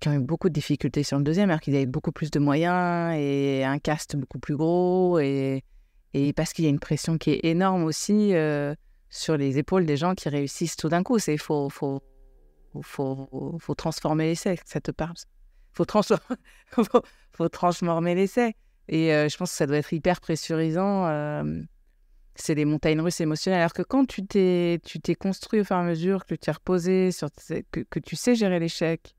qui 0.00 0.08
ont 0.08 0.14
eu 0.14 0.18
beaucoup 0.18 0.48
de 0.48 0.54
difficultés 0.54 1.04
sur 1.04 1.18
le 1.18 1.24
deuxième, 1.24 1.50
alors 1.50 1.60
qu'ils 1.60 1.76
avaient 1.76 1.86
beaucoup 1.86 2.10
plus 2.10 2.32
de 2.32 2.40
moyens 2.40 3.14
et 3.16 3.62
un 3.64 3.78
cast 3.78 4.16
beaucoup 4.16 4.40
plus 4.40 4.56
gros 4.56 5.20
et 5.20 5.62
Et 6.14 6.32
parce 6.32 6.52
qu'il 6.52 6.64
y 6.64 6.68
a 6.68 6.70
une 6.70 6.80
pression 6.80 7.16
qui 7.18 7.30
est 7.30 7.44
énorme 7.44 7.84
aussi 7.84 8.34
euh, 8.34 8.74
sur 9.10 9.36
les 9.36 9.58
épaules 9.58 9.86
des 9.86 9.96
gens 9.96 10.14
qui 10.14 10.28
réussissent 10.28 10.76
tout 10.76 10.88
d'un 10.88 11.02
coup. 11.02 11.18
Il 11.18 11.38
faut, 11.38 11.68
faut, 11.68 12.02
faut, 12.82 13.58
faut, 13.60 13.74
transformer 13.74 14.26
l'essai, 14.26 14.58
ça 14.64 14.80
te 14.80 14.90
parle. 14.90 15.14
Faut, 15.74 15.84
faut, 16.72 17.02
faut, 17.32 17.48
transformer 17.48 18.14
l'essai. 18.14 18.54
Et 18.88 19.12
euh, 19.12 19.28
je 19.28 19.36
pense 19.36 19.50
que 19.50 19.56
ça 19.56 19.66
doit 19.66 19.76
être 19.76 19.92
hyper 19.92 20.20
pressurisant. 20.20 21.06
Euh, 21.06 21.62
c'est 22.34 22.54
des 22.54 22.64
montagnes 22.64 23.00
russes 23.00 23.20
émotionnelles. 23.20 23.60
Alors 23.60 23.72
que 23.72 23.82
quand 23.82 24.06
tu 24.06 24.24
t'es, 24.24 24.80
tu 24.84 25.00
t'es 25.00 25.14
construit 25.14 25.60
au 25.60 25.64
fur 25.64 25.76
et 25.76 25.80
à 25.80 25.82
mesure, 25.82 26.24
que 26.24 26.34
tu 26.34 26.38
t'es 26.38 26.52
reposé, 26.52 27.12
sur, 27.12 27.28
que, 27.70 27.98
tu 27.98 28.16
sais 28.16 28.34
gérer 28.34 28.60
l'échec, 28.60 29.14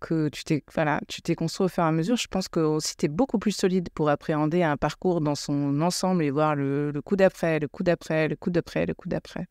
que 0.00 0.28
tu 0.28 0.42
t'es 0.44 0.64
voilà, 0.74 1.00
tu 1.06 1.22
t'es 1.22 1.34
construit 1.36 1.66
au 1.66 1.68
fur 1.68 1.84
et 1.84 1.86
à 1.86 1.92
mesure, 1.92 2.16
je 2.16 2.26
pense 2.26 2.48
que 2.48 2.58
aussi 2.58 2.96
tu 2.96 3.06
es 3.06 3.08
beaucoup 3.08 3.38
plus 3.38 3.52
solide 3.52 3.88
pour 3.94 4.08
appréhender 4.08 4.64
un 4.64 4.76
parcours 4.76 5.20
dans 5.20 5.36
son 5.36 5.80
ensemble 5.80 6.24
et 6.24 6.30
voir 6.30 6.56
le, 6.56 6.90
le 6.90 7.02
coup 7.02 7.14
d'après, 7.14 7.60
le 7.60 7.68
coup 7.68 7.84
d'après, 7.84 8.26
le 8.26 8.36
coup 8.36 8.50
d'après, 8.50 8.86
le 8.86 8.94
coup 8.94 9.08
d'après. 9.08 9.46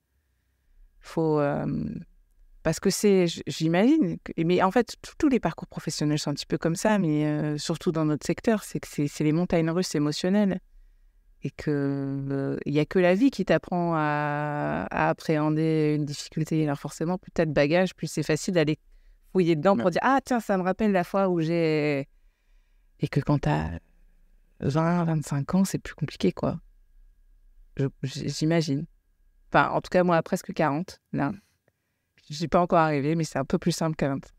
Faut 1.00 1.40
euh, 1.40 1.66
parce 2.64 2.80
que 2.80 2.90
c'est, 2.90 3.26
j'imagine, 3.48 4.18
mais 4.38 4.62
en 4.62 4.72
fait 4.72 4.96
tous 5.18 5.30
les 5.30 5.40
parcours 5.40 5.68
professionnels 5.68 6.20
sont 6.20 6.32
un 6.32 6.34
petit 6.34 6.46
peu 6.46 6.58
comme 6.58 6.76
ça, 6.76 7.00
mais 7.00 7.26
euh, 7.26 7.58
surtout 7.58 7.92
dans 7.92 8.06
notre 8.06 8.26
secteur, 8.26 8.64
c'est 8.64 8.80
que 8.80 8.88
c'est 8.88 9.24
les 9.24 9.32
montagnes 9.32 9.70
russes 9.70 9.96
émotionnelles 9.96 10.60
et 11.44 11.50
que 11.50 11.72
euh, 11.72 12.58
il 12.66 12.74
y 12.74 12.80
a 12.80 12.86
que 12.86 13.00
la 13.00 13.16
vie 13.16 13.32
qui 13.32 13.46
t'apprend 13.46 13.94
à, 13.96 14.88
à, 14.92 15.10
appréhender 15.10 15.96
une 15.96 16.06
difficulté. 16.06 16.64
Alors 16.64 16.80
forcément, 16.80 17.18
plus 17.18 17.32
t'as 17.32 17.46
de 17.46 17.52
bagages, 17.52 17.96
plus 17.96 18.08
c'est 18.08 18.24
facile 18.24 18.54
d'aller 18.54 18.78
fouiller 19.32 19.56
dedans 19.56 19.76
pour 19.76 19.90
dire 19.90 20.02
Ah, 20.04 20.20
tiens, 20.24 20.40
ça 20.40 20.58
me 20.58 20.64
rappelle 20.64 20.92
la 20.92 21.04
fois 21.04 21.30
où 21.30 21.42
j'ai. 21.42 22.08
Et 23.00 23.08
que 23.08 23.20
quand 23.20 23.40
t'as 23.40 23.80
20, 24.60 25.06
25 25.06 25.56
ans, 25.56 25.66
c'est 25.66 25.80
plus 25.80 25.96
compliqué, 25.96 26.32
quoi. 26.32 26.60
J'imagine. 28.04 28.86
Enfin, 29.52 29.70
en 29.70 29.82
tout 29.82 29.90
cas, 29.90 30.04
moi, 30.04 30.18
à 30.18 30.22
presque 30.22 30.54
40, 30.54 31.00
là. 31.14 31.32
Je 32.30 32.36
suis 32.36 32.48
pas 32.48 32.62
encore 32.62 32.80
arrivé, 32.80 33.16
mais 33.16 33.24
c'est 33.24 33.40
un 33.40 33.46
peu 33.46 33.58
plus 33.58 33.72
simple 33.72 33.96
qu'à 33.96 34.10
20. 34.10 34.34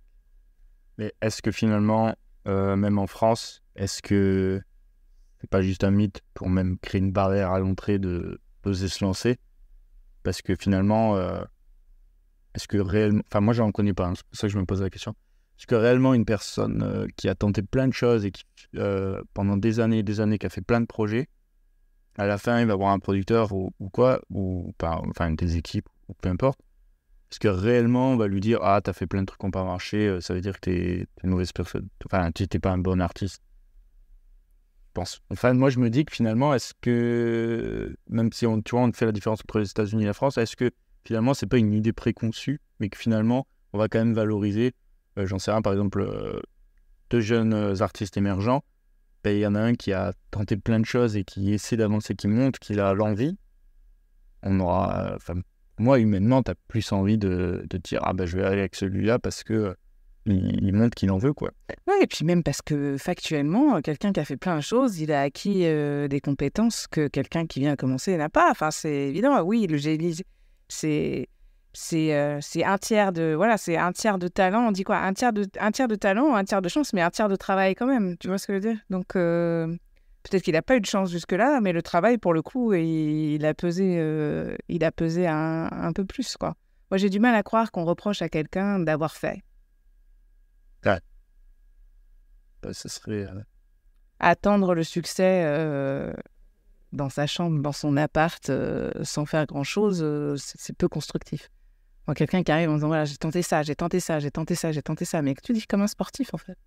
Mais 0.98 1.12
est-ce 1.20 1.42
que 1.42 1.50
finalement, 1.50 2.14
euh, 2.46 2.76
même 2.76 2.98
en 2.98 3.06
France, 3.06 3.62
est-ce 3.76 4.02
que 4.02 4.60
c'est 5.40 5.50
pas 5.50 5.62
juste 5.62 5.84
un 5.84 5.90
mythe 5.90 6.20
pour 6.34 6.48
même 6.48 6.78
créer 6.78 7.00
une 7.00 7.12
barrière 7.12 7.50
à 7.50 7.58
l'entrée 7.58 7.98
de 7.98 8.40
d'oser 8.62 8.88
se 8.88 9.04
lancer? 9.04 9.38
Parce 10.22 10.42
que 10.42 10.54
finalement, 10.54 11.16
euh, 11.16 11.42
est-ce 12.54 12.68
que 12.68 12.78
réellement. 12.78 13.22
Enfin, 13.26 13.40
moi, 13.40 13.54
je 13.54 13.62
n'en 13.62 13.72
connais 13.72 13.94
pas, 13.94 14.06
hein, 14.06 14.14
c'est 14.14 14.26
pour 14.26 14.36
ça 14.36 14.46
que 14.46 14.52
je 14.52 14.58
me 14.58 14.64
pose 14.64 14.82
la 14.82 14.90
question. 14.90 15.14
Est-ce 15.58 15.66
que 15.66 15.74
réellement 15.74 16.14
une 16.14 16.24
personne 16.24 16.82
euh, 16.82 17.06
qui 17.16 17.28
a 17.28 17.34
tenté 17.34 17.62
plein 17.62 17.88
de 17.88 17.92
choses 17.92 18.24
et 18.24 18.30
qui, 18.30 18.44
pendant 19.34 19.56
des 19.56 19.80
années 19.80 19.98
et 19.98 20.02
des 20.02 20.20
années, 20.20 20.38
qui 20.38 20.46
a 20.46 20.50
fait 20.50 20.62
plein 20.62 20.80
de 20.80 20.86
projets, 20.86 21.28
à 22.18 22.26
la 22.26 22.38
fin, 22.38 22.60
il 22.60 22.66
va 22.66 22.74
avoir 22.74 22.90
un 22.90 22.98
producteur 22.98 23.52
ou, 23.52 23.72
quoi, 23.92 24.20
ou 24.30 24.72
enfin 24.82 25.32
des 25.32 25.56
équipes, 25.56 25.88
ou 26.08 26.14
peu 26.14 26.28
importe. 26.28 26.60
Est-ce 27.32 27.40
que 27.40 27.48
réellement 27.48 28.12
on 28.12 28.16
va 28.16 28.28
lui 28.28 28.40
dire 28.40 28.58
Ah, 28.62 28.82
t'as 28.84 28.92
fait 28.92 29.06
plein 29.06 29.22
de 29.22 29.26
trucs 29.26 29.40
qui 29.40 29.46
n'ont 29.46 29.50
pas 29.50 29.64
marché, 29.64 30.06
euh, 30.06 30.20
ça 30.20 30.34
veut 30.34 30.42
dire 30.42 30.52
que 30.60 30.60
t'es 30.60 31.06
une 31.24 31.30
mauvaise 31.30 31.50
personne 31.52 31.88
Enfin, 32.04 32.30
n'étais 32.38 32.58
pas 32.58 32.70
un 32.70 32.78
bon 32.78 33.00
artiste 33.00 33.42
je 34.92 35.00
pense. 35.00 35.22
Enfin, 35.30 35.54
moi, 35.54 35.70
je 35.70 35.78
me 35.78 35.88
dis 35.88 36.04
que 36.04 36.12
finalement, 36.12 36.52
est-ce 36.52 36.74
que, 36.82 37.96
même 38.10 38.30
si 38.30 38.46
on, 38.46 38.62
fait 38.92 39.06
la 39.06 39.12
différence 39.12 39.40
entre 39.40 39.60
les 39.60 39.70
États-Unis 39.70 40.02
et 40.02 40.06
la 40.06 40.12
France, 40.12 40.36
est-ce 40.36 40.54
que 40.54 40.70
finalement, 41.06 41.32
c'est 41.32 41.46
pas 41.46 41.56
une 41.56 41.72
idée 41.72 41.94
préconçue, 41.94 42.60
mais 42.78 42.90
que 42.90 42.98
finalement, 42.98 43.46
on 43.72 43.78
va 43.78 43.88
quand 43.88 44.00
même 44.00 44.12
valoriser. 44.12 44.74
Euh, 45.18 45.26
j'en 45.26 45.38
sais 45.38 45.50
rien, 45.50 45.62
par 45.62 45.72
exemple, 45.72 46.02
euh, 46.02 46.38
deux 47.08 47.22
jeunes 47.22 47.80
artistes 47.80 48.18
émergents. 48.18 48.62
Ben, 49.24 49.34
il 49.34 49.40
y 49.40 49.46
en 49.46 49.54
a 49.54 49.60
un 49.60 49.74
qui 49.74 49.94
a 49.94 50.12
tenté 50.30 50.58
plein 50.58 50.78
de 50.78 50.84
choses 50.84 51.16
et 51.16 51.24
qui 51.24 51.54
essaie 51.54 51.78
d'avancer, 51.78 52.14
qui 52.14 52.28
montre 52.28 52.58
qu'il 52.58 52.78
a 52.78 52.92
l'envie. 52.92 53.38
On 54.42 54.60
aura. 54.60 55.14
Enfin, 55.16 55.36
moi, 55.78 55.98
humainement, 55.98 56.42
tu 56.42 56.50
as 56.50 56.54
plus 56.68 56.92
envie 56.92 57.18
de, 57.18 57.64
de 57.68 57.78
dire 57.78 58.00
Ah 58.02 58.12
ben, 58.12 58.26
je 58.26 58.36
vais 58.36 58.44
aller 58.44 58.60
avec 58.60 58.74
celui-là 58.74 59.18
parce 59.18 59.42
que. 59.42 59.76
Il, 60.24 60.72
montre 60.72 60.94
qu'il 60.94 61.10
en 61.10 61.18
veut, 61.18 61.32
quoi. 61.32 61.50
Ouais, 61.88 62.04
et 62.04 62.06
puis 62.06 62.24
même 62.24 62.44
parce 62.44 62.62
que 62.62 62.96
factuellement, 62.96 63.80
quelqu'un 63.80 64.12
qui 64.12 64.20
a 64.20 64.24
fait 64.24 64.36
plein 64.36 64.54
de 64.54 64.60
choses, 64.60 65.00
il 65.00 65.10
a 65.10 65.22
acquis 65.22 65.64
des 65.64 66.20
compétences 66.22 66.86
que 66.86 67.08
quelqu'un 67.08 67.44
qui 67.48 67.58
vient 67.58 67.72
à 67.72 67.76
commencer 67.76 68.16
n'a 68.16 68.28
pas. 68.28 68.48
Enfin, 68.52 68.70
c'est 68.70 69.08
évident. 69.08 69.42
Oui, 69.42 69.66
le 69.66 69.78
génie, 69.78 70.14
c'est 70.68 71.28
c'est 71.72 72.38
c'est 72.40 72.64
un 72.64 72.78
tiers 72.78 73.12
de 73.12 73.34
voilà 73.34 73.56
c'est 73.56 73.76
un 73.76 73.92
tiers 73.92 74.18
de 74.18 74.28
talent 74.28 74.68
on 74.68 74.72
dit 74.72 74.84
quoi 74.84 74.98
un 74.98 75.14
tiers 75.14 75.32
de 75.32 75.46
un 75.58 75.70
tiers 75.70 75.88
de 75.88 75.94
talent 75.94 76.34
un 76.34 76.44
tiers 76.44 76.60
de 76.60 76.68
chance 76.68 76.92
mais 76.92 77.00
un 77.00 77.10
tiers 77.10 77.28
de 77.28 77.36
travail 77.36 77.74
quand 77.74 77.86
même 77.86 78.16
tu 78.18 78.28
vois 78.28 78.38
ce 78.38 78.46
que 78.46 78.52
je 78.52 78.58
veux 78.58 78.72
dire? 78.72 78.80
Donc 78.90 79.16
peut-être 80.22 80.42
qu'il 80.42 80.54
n'a 80.54 80.62
pas 80.62 80.76
eu 80.76 80.80
de 80.80 80.86
chance 80.86 81.10
jusque 81.10 81.32
là 81.32 81.60
mais 81.60 81.72
le 81.72 81.82
travail 81.82 82.18
pour 82.18 82.34
le 82.34 82.42
coup 82.42 82.72
il, 82.74 83.44
a 83.44 83.54
pesé 83.54 84.56
il 84.68 84.84
a 84.84 84.92
pesé 84.92 85.26
un, 85.26 85.68
un, 85.70 85.92
peu 85.92 86.04
plus 86.04 86.36
quoi 86.36 86.54
moi 86.90 86.98
j'ai 86.98 87.10
du 87.10 87.20
mal 87.20 87.34
à 87.34 87.42
croire 87.42 87.72
qu'on 87.72 87.84
reproche 87.84 88.22
à 88.22 88.28
quelqu'un 88.28 88.78
d'avoir 88.78 89.16
fait 89.16 89.42
ça 92.70 92.88
serait 92.88 93.26
attendre 94.20 94.74
le 94.74 94.84
succès 94.84 95.44
dans 96.92 97.08
sa 97.08 97.26
chambre, 97.26 97.60
dans 97.60 97.72
son 97.72 97.96
appart, 97.96 98.50
euh, 98.50 98.90
sans 99.02 99.26
faire 99.26 99.46
grand-chose, 99.46 100.00
euh, 100.02 100.36
c'est 100.36 100.76
peu 100.76 100.88
constructif. 100.88 101.50
quelqu'un 102.14 102.42
qui 102.42 102.52
arrive 102.52 102.70
en 102.70 102.74
disant 102.74 102.88
voilà, 102.88 103.04
j'ai 103.04 103.16
tenté 103.16 103.42
ça, 103.42 103.62
j'ai 103.62 103.74
tenté 103.74 104.00
ça, 104.00 104.20
j'ai 104.20 104.30
tenté 104.30 104.54
ça, 104.54 104.72
j'ai 104.72 104.82
tenté 104.82 105.04
ça, 105.04 105.22
mais 105.22 105.34
que 105.34 105.40
tu 105.40 105.52
dis 105.52 105.66
comme 105.66 105.80
un 105.80 105.86
sportif 105.86 106.34
en 106.34 106.38
fait. 106.38 106.58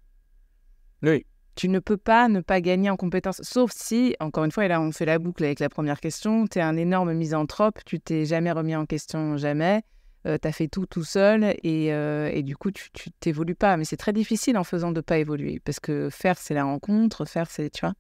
Oui. 1.04 1.26
Tu 1.56 1.70
ne 1.70 1.80
peux 1.80 1.98
pas 1.98 2.28
ne 2.28 2.42
pas 2.42 2.62
gagner 2.62 2.90
en 2.90 2.98
compétences, 2.98 3.42
sauf 3.42 3.72
si, 3.74 4.16
encore 4.20 4.44
une 4.44 4.52
fois, 4.52 4.66
et 4.66 4.68
là 4.68 4.82
on 4.82 4.92
fait 4.92 5.06
la 5.06 5.20
boucle 5.20 5.44
avec 5.44 5.60
la 5.60 5.70
première 5.70 6.02
question, 6.02 6.48
tu 6.48 6.60
es 6.60 6.62
un 6.62 6.76
énorme 6.76 7.14
misanthrope, 7.14 7.80
tu 7.86 8.00
t'es 8.00 8.26
jamais 8.26 8.52
remis 8.52 8.76
en 8.76 8.86
question, 8.86 9.38
jamais, 9.38 9.84
euh, 10.28 10.38
tu 10.42 10.48
as 10.48 10.52
fait 10.52 10.68
tout 10.68 10.86
tout 10.86 11.06
seul 11.06 11.56
et, 11.64 11.88
et 11.88 12.44
du 12.44 12.58
coup 12.58 12.72
tu 12.72 12.90
t'évolues 13.20 13.56
pas. 13.56 13.78
Mais 13.78 13.86
c'est 13.86 13.98
très 13.98 14.14
difficile 14.14 14.58
en 14.58 14.64
faisant 14.64 14.92
de 14.92 15.02
pas 15.02 15.18
évoluer 15.18 15.62
parce 15.64 15.80
que 15.80 16.10
faire 16.10 16.38
c'est 16.38 16.54
la 16.54 16.66
rencontre, 16.66 17.26
faire 17.26 17.50
c'est, 17.50 17.70
tu 17.70 17.82
vois. 17.82 17.94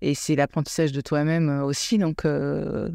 Et 0.00 0.14
c'est 0.14 0.36
l'apprentissage 0.36 0.92
de 0.92 1.00
toi-même 1.00 1.48
euh, 1.48 1.64
aussi. 1.64 1.98
Donc, 1.98 2.24
euh, 2.24 2.88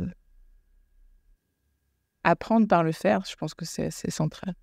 apprendre 2.23 2.67
par 2.67 2.83
le 2.83 2.91
faire, 2.91 3.23
je 3.27 3.35
pense 3.35 3.53
que 3.53 3.65
c'est 3.65 3.91
central. 4.09 4.53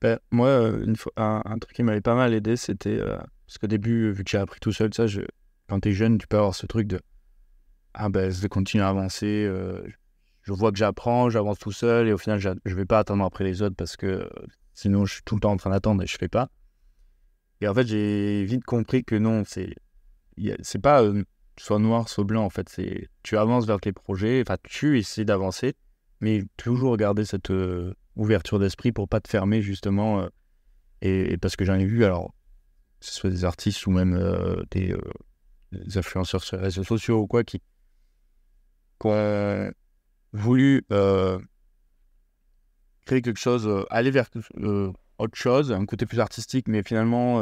Ben, 0.00 0.18
moi, 0.30 0.48
euh, 0.48 0.84
une 0.84 0.96
fois, 0.96 1.12
un, 1.16 1.58
truc 1.58 1.74
qui 1.74 1.82
m'avait 1.82 2.00
pas 2.00 2.14
mal 2.14 2.34
aidé, 2.34 2.56
c'était. 2.56 3.00
Parce 3.48 3.58
qu'au 3.58 3.66
début, 3.66 4.12
vu 4.12 4.22
que 4.22 4.30
j'ai 4.30 4.38
appris 4.38 4.60
tout 4.60 4.72
seul, 4.72 4.94
ça, 4.94 5.06
quand 5.68 5.80
tu 5.80 5.88
es 5.88 5.92
jeune, 5.92 6.18
tu 6.18 6.28
peux 6.28 6.36
avoir 6.36 6.54
ce 6.54 6.66
truc 6.66 6.86
de. 6.86 7.00
Ah 7.94 8.10
ben, 8.10 8.30
je 8.30 8.40
vais 8.40 8.48
continuer 8.48 8.84
à 8.84 8.90
avancer. 8.90 9.50
je 10.42 10.52
vois 10.52 10.70
que 10.70 10.78
j'apprends, 10.78 11.30
j'avance 11.30 11.58
tout 11.58 11.72
seul, 11.72 12.08
et 12.08 12.12
au 12.12 12.18
final, 12.18 12.38
je 12.38 12.74
vais 12.74 12.84
pas 12.84 13.00
attendre 13.00 13.24
après 13.24 13.44
les 13.44 13.62
autres 13.62 13.74
parce 13.74 13.96
que 13.96 14.28
sinon, 14.74 15.06
je 15.06 15.14
suis 15.14 15.22
tout 15.24 15.34
le 15.34 15.40
temps 15.40 15.52
en 15.52 15.56
train 15.56 15.70
d'attendre 15.70 16.02
et 16.02 16.06
je 16.06 16.16
fais 16.16 16.28
pas. 16.28 16.50
Et 17.62 17.68
en 17.68 17.74
fait, 17.74 17.86
j'ai 17.86 18.44
vite 18.44 18.64
compris 18.64 19.02
que 19.02 19.14
non, 19.14 19.42
c'est. 19.44 19.74
C'est 20.62 20.80
pas 20.80 21.02
soit 21.58 21.78
noir, 21.78 22.08
soit 22.08 22.24
blanc. 22.24 22.44
En 22.44 22.50
fait, 22.50 22.68
c'est 22.68 23.08
tu 23.22 23.36
avances 23.36 23.66
vers 23.66 23.80
tes 23.80 23.92
projets, 23.92 24.42
enfin, 24.46 24.56
tu 24.62 24.98
essaies 24.98 25.24
d'avancer, 25.24 25.74
mais 26.20 26.44
toujours 26.56 26.96
garder 26.96 27.24
cette 27.24 27.50
euh, 27.50 27.94
ouverture 28.14 28.58
d'esprit 28.58 28.92
pour 28.92 29.08
pas 29.08 29.20
te 29.20 29.28
fermer, 29.28 29.62
justement. 29.62 30.20
Euh, 30.20 30.28
et, 31.00 31.36
parce 31.38 31.56
que 31.56 31.64
j'en 31.64 31.74
ai 31.74 31.86
vu, 31.86 32.04
alors, 32.04 32.34
que 33.00 33.06
ce 33.06 33.12
soit 33.12 33.30
des 33.30 33.44
artistes 33.44 33.86
ou 33.86 33.90
même 33.90 34.14
euh, 34.14 34.62
des, 34.70 34.96
influenceurs 35.96 36.42
sur 36.42 36.56
les 36.56 36.62
réseaux 36.64 36.84
sociaux 36.84 37.20
ou 37.20 37.26
quoi, 37.26 37.44
qui, 37.44 37.60
ont 39.04 39.70
voulu 40.32 40.84
créer 43.06 43.22
quelque 43.22 43.38
chose, 43.38 43.68
aller 43.90 44.10
vers 44.10 44.28
autre 45.18 45.36
chose, 45.36 45.72
un 45.72 45.86
côté 45.86 46.06
plus 46.06 46.20
artistique, 46.20 46.68
mais 46.68 46.82
finalement 46.82 47.36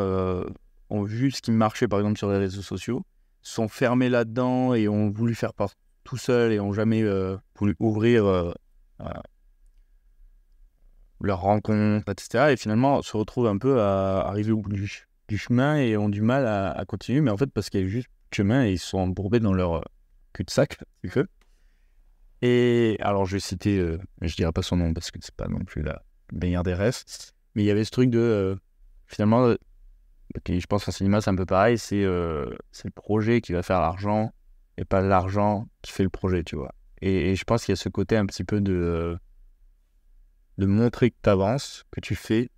ont 0.91 1.03
vu 1.03 1.31
ce 1.31 1.41
qui 1.41 1.51
marchait, 1.51 1.89
par 1.89 2.01
exemple, 2.01 2.19
sur 2.19 2.31
les 2.31 2.39
réseaux 2.39 2.63
sociaux 2.63 3.05
sont 3.47 3.69
fermés 3.69 4.09
là-dedans 4.09 4.75
et 4.75 4.89
ont 4.89 5.09
voulu 5.09 5.37
faire 5.37 5.55
part 5.55 5.71
tout 6.03 6.17
seul 6.17 6.53
et 6.53 6.59
ont 6.59 6.73
jamais 6.73 7.03
euh, 7.03 7.37
voulu 7.57 7.77
ouvrir 7.79 8.27
euh, 8.27 8.53
leur 11.21 11.41
rencontre, 11.41 12.11
etc. 12.11 12.51
Et 12.51 12.57
finalement, 12.57 13.03
se 13.03 13.17
retrouvent 13.17 13.47
un 13.47 13.57
peu 13.57 13.81
à 13.81 14.27
arriver 14.27 14.51
au 14.51 14.59
bout 14.59 14.71
du, 14.71 15.07
chemin 15.35 15.77
et 15.77 15.97
ont 15.97 16.09
du 16.09 16.23
mal 16.23 16.47
à, 16.47 16.85
continuer, 16.87 17.21
mais 17.21 17.31
en 17.31 17.37
fait, 17.37 17.47
parce 17.47 17.71
qu'il 17.71 17.81
y 17.81 17.85
a 17.85 17.87
juste 17.87 18.09
chemin 18.33 18.65
et 18.65 18.73
ils 18.73 18.79
sont 18.79 18.99
embourbés 18.99 19.41
dans 19.41 19.53
leur 19.53 19.77
euh, 19.77 19.83
cul-de-sac, 20.33 20.79
du 21.03 21.11
feu. 21.11 21.27
Et 22.43 22.97
alors, 23.01 23.27
je 23.27 23.37
vais 23.37 23.41
citer, 23.41 23.97
je 24.21 24.37
dirais 24.37 24.53
pas 24.53 24.63
son 24.63 24.77
nom 24.77 24.93
parce 24.93 25.11
que 25.11 25.19
c'est 25.21 25.35
pas 25.35 25.49
non 25.49 25.61
plus 25.61 25.83
la 25.83 26.03
meilleure 26.33 26.63
des 26.63 26.75
rêves, 26.75 27.03
mais 27.55 27.63
il 27.63 27.67
y 27.67 27.71
avait 27.71 27.85
ce 27.85 27.91
truc 27.91 28.11
de 28.11 28.59
finalement 29.07 29.57
je 30.49 30.67
pense 30.67 30.85
qu'un 30.85 30.93
cinéma, 30.93 31.21
c'est 31.21 31.31
un 31.31 31.37
peu 31.37 31.47
pareil. 31.47 31.79
Euh, 31.93 32.51
c'est 32.73 32.87
le 32.87 32.93
projet 32.93 33.41
qui 33.41 33.53
va 33.53 33.63
faire 33.63 33.81
l'argent 33.81 34.33
et 34.77 34.85
pas 34.85 35.01
l'argent 35.01 35.69
qui 35.83 35.93
fait 35.93 36.03
le 36.03 36.11
projet, 36.11 36.45
tu 36.45 36.57
vois. 36.57 36.75
Et, 37.03 37.35
je 37.37 37.45
pense 37.45 37.65
qu'il 37.65 37.73
y 37.73 37.75
a 37.75 37.77
ce 37.77 37.89
côté 37.89 38.17
un 38.17 38.27
petit 38.27 38.45
peu 38.45 38.61
de, 38.61 39.19
de 40.59 40.67
montrer 40.67 41.11
que 41.11 41.17
tu 41.23 41.31
avances, 41.31 41.85
que 41.91 42.01
tu 42.01 42.15
fais. 42.15 42.51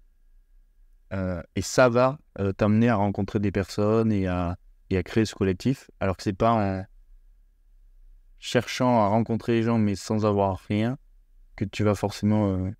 Euh, 1.12 1.42
et 1.56 1.62
ça 1.62 1.88
va 1.88 2.18
euh, 2.38 2.52
t'amener 2.52 2.88
à 2.88 2.96
rencontrer 2.96 3.38
des 3.40 3.50
personnes 3.52 4.12
et 4.12 4.26
à, 4.26 4.56
et 4.90 4.96
à 4.98 5.02
créer 5.02 5.24
ce 5.24 5.34
collectif. 5.34 5.90
Alors 6.00 6.16
que 6.16 6.22
c'est 6.22 6.32
pas 6.32 6.52
en. 6.52 6.84
cherchant 8.38 9.00
à 9.00 9.08
rencontrer 9.08 9.52
les 9.54 9.62
gens 9.62 9.78
mais 9.78 9.94
sans 9.94 10.24
avoir 10.24 10.58
rien 10.68 10.96
que 11.56 11.64
tu 11.64 11.82
vas 11.82 11.94
forcément. 11.94 12.50
euh, 12.52 12.70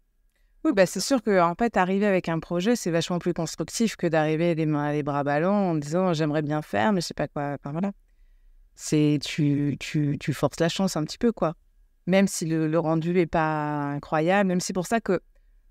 Oui, 0.64 0.73
bah, 0.73 0.87
c'est 0.87 1.01
sûr 1.01 1.23
que 1.23 1.41
en 1.41 1.55
fait, 1.55 1.77
arriver 1.77 2.07
avec 2.07 2.29
un 2.29 2.38
projet, 2.38 2.77
c'est 2.77 2.91
vachement 2.91 3.19
plus 3.19 3.35
constructif 3.35 3.97
que 3.97 4.07
d'arriver 4.07 4.55
les 4.55 4.67
mains 4.67 4.93
les 4.93 5.03
bras 5.03 5.25
ballants 5.25 5.71
en 5.71 5.75
disant 5.75 6.12
j'aimerais 6.12 6.43
bien 6.43 6.62
faire, 6.62 6.93
mais 6.93 7.01
je 7.01 7.07
sais 7.07 7.14
pas 7.14 7.29
quoi. 7.29 7.57
Voilà. 7.64 7.93
C'est 8.77 9.19
tu, 9.25 9.77
tu, 9.81 10.17
tu 10.21 10.33
forces 10.33 10.61
la 10.61 10.69
chance 10.69 10.97
un 10.97 11.03
petit 11.03 11.19
peu, 11.19 11.33
quoi. 11.33 11.55
Même 12.07 12.29
si 12.29 12.47
le, 12.47 12.69
le 12.69 12.79
rendu 12.79 13.12
n'est 13.12 13.27
pas 13.27 13.83
incroyable, 13.95 14.47
même 14.49 14.61
si 14.61 14.69
c'est 14.69 14.73
pour 14.73 14.87
ça 14.87 15.01
que 15.01 15.21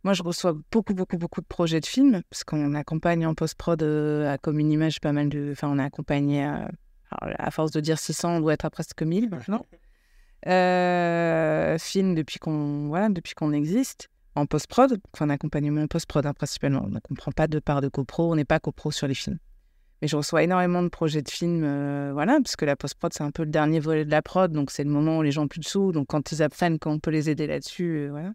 moi, 0.03 0.13
je 0.13 0.23
reçois 0.23 0.55
beaucoup, 0.71 0.93
beaucoup, 0.93 1.17
beaucoup 1.17 1.41
de 1.41 1.45
projets 1.47 1.79
de 1.79 1.85
films, 1.85 2.21
parce 2.29 2.43
qu'on 2.43 2.73
accompagne 2.75 3.25
en 3.25 3.33
post-prod 3.33 3.81
euh, 3.83 4.31
à 4.33 4.37
Comme 4.37 4.59
une 4.59 4.71
image 4.71 5.01
pas 5.01 5.11
mal 5.11 5.29
de. 5.29 5.49
Enfin, 5.51 5.69
on 5.69 5.79
a 5.79 5.83
accompagné, 5.83 6.43
à, 6.43 6.69
alors, 7.11 7.35
à 7.39 7.51
force 7.51 7.71
de 7.71 7.79
dire 7.79 7.97
600, 7.97 8.37
on 8.37 8.39
doit 8.39 8.53
être 8.53 8.65
à 8.65 8.69
presque 8.69 9.01
1000 9.01 9.29
maintenant. 9.29 9.65
Euh, 10.45 11.77
films 11.79 12.13
depuis 12.13 12.37
qu'on 12.37 12.87
voilà, 12.87 13.09
depuis 13.09 13.33
qu'on 13.33 13.51
existe 13.53 14.09
en 14.35 14.45
post-prod, 14.45 15.01
enfin 15.13 15.25
en 15.25 15.29
accompagnement 15.29 15.81
en 15.81 15.87
post-prod 15.87 16.25
hein, 16.25 16.33
principalement. 16.33 16.83
On 16.85 16.89
ne 16.89 16.99
comprend 16.99 17.31
pas 17.31 17.47
de 17.47 17.59
part 17.59 17.81
de 17.81 17.87
copro, 17.87 18.31
on 18.31 18.35
n'est 18.35 18.45
pas 18.45 18.59
copro 18.59 18.91
sur 18.91 19.07
les 19.07 19.15
films. 19.15 19.39
Mais 20.01 20.07
je 20.07 20.15
reçois 20.15 20.43
énormément 20.43 20.83
de 20.83 20.89
projets 20.89 21.23
de 21.23 21.29
films, 21.29 21.63
euh, 21.63 22.11
voilà, 22.13 22.37
parce 22.43 22.55
que 22.55 22.65
la 22.65 22.75
post-prod, 22.75 23.11
c'est 23.13 23.23
un 23.23 23.31
peu 23.31 23.43
le 23.43 23.49
dernier 23.49 23.79
volet 23.79 24.05
de 24.05 24.11
la 24.11 24.21
prod, 24.21 24.51
donc 24.51 24.69
c'est 24.69 24.83
le 24.83 24.91
moment 24.91 25.17
où 25.17 25.21
les 25.23 25.31
gens 25.31 25.45
ont 25.45 25.47
plus 25.47 25.59
de 25.59 25.65
sous, 25.65 25.91
donc 25.91 26.07
quand 26.07 26.31
ils 26.31 26.43
apprennent 26.43 26.77
qu'on 26.77 26.99
peut 26.99 27.09
les 27.09 27.31
aider 27.31 27.47
là-dessus, 27.47 27.97
euh, 27.97 28.09
voilà. 28.11 28.33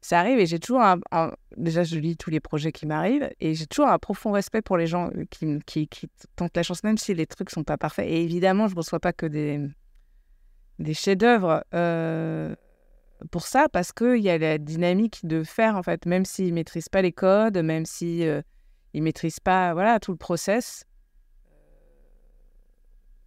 Ça 0.00 0.20
arrive 0.20 0.38
et 0.38 0.46
j'ai 0.46 0.60
toujours 0.60 0.82
un, 0.82 1.32
Déjà, 1.56 1.82
je 1.82 1.98
lis 1.98 2.16
tous 2.16 2.30
les 2.30 2.40
projets 2.40 2.70
qui 2.70 2.86
m'arrivent 2.86 3.28
et 3.40 3.54
j'ai 3.54 3.66
toujours 3.66 3.88
un 3.88 3.98
profond 3.98 4.30
respect 4.30 4.62
pour 4.62 4.76
les 4.76 4.86
gens 4.86 5.10
euh, 5.16 5.24
qui, 5.66 5.88
tentent 6.36 6.56
la 6.56 6.62
chance, 6.62 6.84
même 6.84 6.98
si 6.98 7.14
les 7.14 7.26
trucs 7.26 7.50
sont 7.50 7.64
pas 7.64 7.76
parfaits. 7.76 8.06
Et 8.08 8.22
évidemment, 8.22 8.68
je 8.68 8.74
ne 8.74 8.78
reçois 8.78 9.00
pas 9.00 9.12
que 9.12 9.26
des, 9.26 10.94
chefs-d'œuvre 10.94 11.64
euh, 11.74 12.54
pour 13.32 13.46
ça, 13.46 13.68
parce 13.72 13.92
qu'il 13.92 14.18
y 14.18 14.30
a 14.30 14.38
la 14.38 14.58
dynamique 14.58 15.26
de 15.26 15.42
faire, 15.42 15.76
en 15.76 15.82
fait, 15.82 16.06
même 16.06 16.24
s'ils 16.24 16.50
ne 16.50 16.54
maîtrisent 16.54 16.88
pas 16.88 17.02
les 17.02 17.12
codes, 17.12 17.58
même 17.58 17.84
s'ils 17.84 18.44
ne 18.94 19.00
maîtrisent 19.00 19.40
pas 19.40 19.72
voilà, 19.72 19.98
tout 19.98 20.12
le 20.12 20.18
process. 20.18 20.84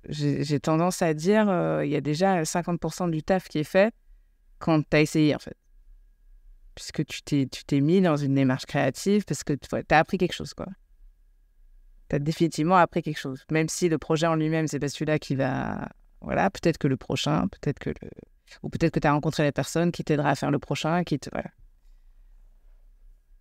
J'ai 0.07 0.59
tendance 0.59 1.01
à 1.01 1.13
dire 1.13 1.47
euh, 1.49 1.85
il 1.85 1.91
y 1.91 1.95
a 1.95 2.01
déjà 2.01 2.41
50% 2.41 3.11
du 3.11 3.21
taf 3.21 3.47
qui 3.49 3.59
est 3.59 3.63
fait 3.63 3.93
quand 4.57 4.81
tu 4.89 4.97
as 4.97 5.01
essayé, 5.01 5.35
en 5.35 5.39
fait. 5.39 5.55
Puisque 6.75 7.05
tu 7.05 7.21
t'es 7.21 7.47
tu 7.51 7.63
t'es 7.65 7.81
mis 7.81 8.01
dans 8.01 8.15
une 8.15 8.35
démarche 8.35 8.65
créative, 8.65 9.25
parce 9.25 9.43
que 9.43 9.53
tu 9.53 9.67
as 9.89 9.97
appris 9.97 10.17
quelque 10.17 10.33
chose, 10.33 10.53
quoi. 10.53 10.67
Tu 12.09 12.15
as 12.15 12.19
définitivement 12.19 12.77
appris 12.77 13.01
quelque 13.01 13.19
chose. 13.19 13.43
Même 13.51 13.69
si 13.69 13.89
le 13.89 13.97
projet 13.97 14.27
en 14.27 14.35
lui-même, 14.35 14.67
c'est 14.67 14.79
pas 14.79 14.89
celui-là 14.89 15.19
qui 15.19 15.35
va 15.35 15.89
voilà, 16.21 16.49
peut-être 16.51 16.77
que 16.77 16.87
le 16.87 16.97
prochain, 16.97 17.47
peut-être 17.47 17.79
que 17.79 17.89
le... 17.89 18.09
Ou 18.63 18.69
peut-être 18.69 18.93
que 18.93 18.99
tu 18.99 19.07
as 19.07 19.11
rencontré 19.11 19.43
la 19.43 19.51
personne 19.51 19.91
qui 19.91 20.03
t'aidera 20.03 20.29
à 20.29 20.35
faire 20.35 20.51
le 20.51 20.59
prochain, 20.59 21.03
qui 21.03 21.17
te... 21.19 21.29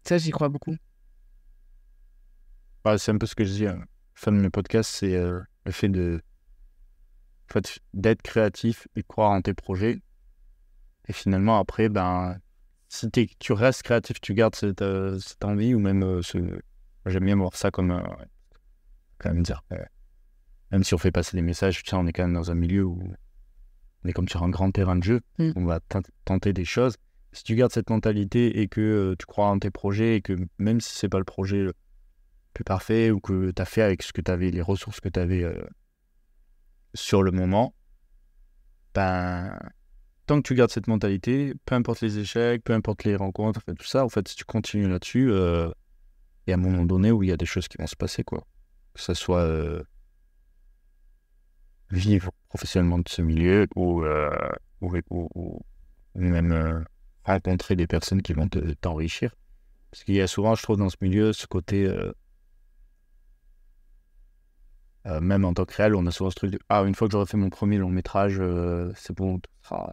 Ça, 0.05 0.19
j'y 0.19 0.31
crois 0.31 0.49
beaucoup. 0.49 0.77
bah, 2.85 2.97
c'est 2.97 3.11
un 3.11 3.19
peu 3.19 3.27
ce 3.27 3.35
que 3.35 3.45
je 3.45 3.53
dis 3.53 3.65
la 3.65 3.77
fin 4.15 4.33
de 4.33 4.39
mes 4.39 4.51
podcasts, 4.51 4.91
c'est 4.91 5.15
euh, 5.15 5.41
le 5.67 5.73
fait 5.73 5.89
de 5.89 6.23
fait, 7.53 7.81
d'être 7.93 8.23
créatif 8.23 8.89
et 8.97 9.03
croire 9.03 9.33
en 9.33 9.43
tes 9.43 9.53
projets. 9.53 10.01
Et 11.09 11.13
finalement, 11.13 11.59
après, 11.59 11.89
ben, 11.89 12.39
si 12.93 13.09
tu 13.39 13.53
restes 13.53 13.83
créatif, 13.85 14.21
tu 14.21 14.35
gardes 14.35 14.57
cette, 14.57 14.83
euh, 14.83 15.17
cette 15.21 15.45
envie, 15.45 15.75
ou 15.75 15.79
même 15.79 16.03
euh, 16.03 16.23
ce... 16.23 16.39
J'aime 17.07 17.25
bien 17.25 17.37
voir 17.37 17.55
ça 17.57 17.71
comme... 17.71 17.93
euh, 17.93 18.03
quand 19.19 19.33
même 19.33 19.43
dire... 19.45 19.63
même 20.73 20.83
si 20.85 20.93
on 20.95 20.99
fait 20.99 21.13
passer 21.13 21.37
des 21.37 21.43
messages, 21.43 21.83
tiens, 21.85 21.99
on 22.01 22.07
est 22.09 22.13
quand 22.13 22.25
même 22.25 22.35
dans 22.35 22.51
un 22.51 22.55
milieu 22.57 22.85
où 22.85 23.01
on 24.05 24.09
est 24.09 24.13
comme 24.13 24.29
sur 24.29 24.43
un 24.43 24.51
grand 24.51 24.71
terrain 24.73 24.97
de 24.97 25.05
jeu, 25.05 25.21
Mm. 25.39 25.53
on 25.57 25.65
va 25.67 25.79
tent- 25.81 26.11
tenter 26.25 26.53
des 26.53 26.65
choses. 26.65 26.97
Si 27.33 27.45
tu 27.45 27.55
gardes 27.55 27.71
cette 27.71 27.91
mentalité 27.91 28.61
et 28.61 28.67
que 28.67 29.15
tu 29.19 29.25
crois 29.27 29.47
en 29.47 29.59
tes 29.61 29.71
projets 29.71 30.17
et 30.17 30.21
que 30.21 30.37
même 30.59 30.81
si 30.81 30.97
c'est 30.97 31.09
pas 31.09 31.19
le 31.19 31.25
projet 31.25 31.63
le 31.63 31.75
plus 32.55 32.65
parfait 32.65 33.13
ou 33.13 33.21
que 33.21 33.53
tu 33.53 33.63
as 33.63 33.67
fait 33.67 33.83
avec 33.83 34.03
ce 34.03 34.13
que 34.13 34.21
tu 34.21 34.31
avais, 34.33 34.51
les 34.51 34.63
ressources 34.63 34.99
que 34.99 35.09
tu 35.09 35.21
avais 35.21 35.45
sur 36.95 37.23
le 37.23 37.31
moment, 37.31 37.73
ben, 38.95 39.57
tant 40.31 40.41
que 40.41 40.47
tu 40.47 40.55
gardes 40.55 40.71
cette 40.71 40.87
mentalité, 40.87 41.55
peu 41.65 41.75
importe 41.75 42.03
les 42.03 42.21
échecs, 42.21 42.63
peu 42.63 42.73
importe 42.73 43.03
les 43.03 43.17
rencontres, 43.17 43.63
tout 43.77 43.85
ça, 43.85 44.05
en 44.05 44.09
fait, 44.09 44.29
si 44.29 44.37
tu 44.37 44.45
continues 44.45 44.89
là-dessus, 44.89 45.29
euh, 45.33 45.69
il 46.47 46.51
y 46.51 46.53
a 46.53 46.57
un 46.57 46.61
moment 46.61 46.85
donné 46.85 47.11
où 47.11 47.25
il 47.25 47.31
y 47.31 47.33
a 47.33 47.37
des 47.37 47.47
choses 47.47 47.67
qui 47.67 47.79
vont 47.79 47.89
se 47.89 47.97
passer, 47.97 48.23
quoi. 48.23 48.47
Que 48.95 49.03
ce 49.03 49.13
soit 49.13 49.41
euh, 49.41 49.83
vivre 51.91 52.31
professionnellement 52.49 53.01
de 53.01 53.09
ce 53.09 53.23
milieu 53.23 53.67
ou, 53.75 54.05
euh, 54.05 54.31
même 56.15 56.53
euh, 56.53 56.81
rencontrer 57.25 57.75
des 57.75 57.89
personnes 57.89 58.23
qui 58.23 58.33
vont 58.33 58.49
te- 58.49 58.75
t'enrichir. 58.75 59.35
Parce 59.91 60.05
qu'il 60.05 60.15
y 60.15 60.21
a 60.21 60.29
souvent, 60.29 60.55
je 60.55 60.63
trouve, 60.63 60.77
dans 60.77 60.91
ce 60.91 60.97
milieu, 61.01 61.33
ce 61.33 61.49
côté, 61.49 61.87
euh, 61.87 62.13
euh, 65.07 65.21
même 65.21 65.45
en 65.45 65.55
tant 65.55 65.65
que 65.65 65.75
réel, 65.75 65.97
on 65.97 66.07
a 66.07 66.13
souvent 66.13 66.31
ce 66.31 66.37
truc 66.37 66.53
de 66.53 66.61
Ah, 66.69 66.83
une 66.83 66.95
fois 66.95 67.09
que 67.09 67.13
j'aurai 67.13 67.27
fait 67.27 67.37
mon 67.37 67.51
premier 67.51 67.79
long 67.79 67.91
métrage, 67.91 68.37
euh, 68.39 68.93
c'est 68.95 69.17
bon, 69.17 69.41
tout 69.41 69.51
sera 69.65 69.93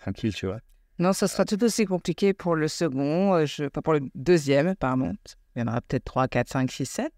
tranquille, 0.00 0.34
tu 0.34 0.46
vois. 0.46 0.60
Non, 0.98 1.12
ça 1.12 1.28
sera 1.28 1.44
tout 1.44 1.62
aussi 1.64 1.84
compliqué 1.86 2.32
pour 2.34 2.54
le 2.56 2.68
second, 2.68 3.34
euh, 3.34 3.46
je... 3.46 3.64
pas 3.68 3.80
pour 3.82 3.94
le 3.94 4.00
deuxième, 4.14 4.74
pardon. 4.76 5.14
Il 5.56 5.60
y 5.60 5.62
en 5.62 5.68
aura 5.68 5.80
peut-être 5.80 6.04
3, 6.04 6.28
4, 6.28 6.48
5, 6.48 6.70
6, 6.70 6.86
7. 6.86 7.12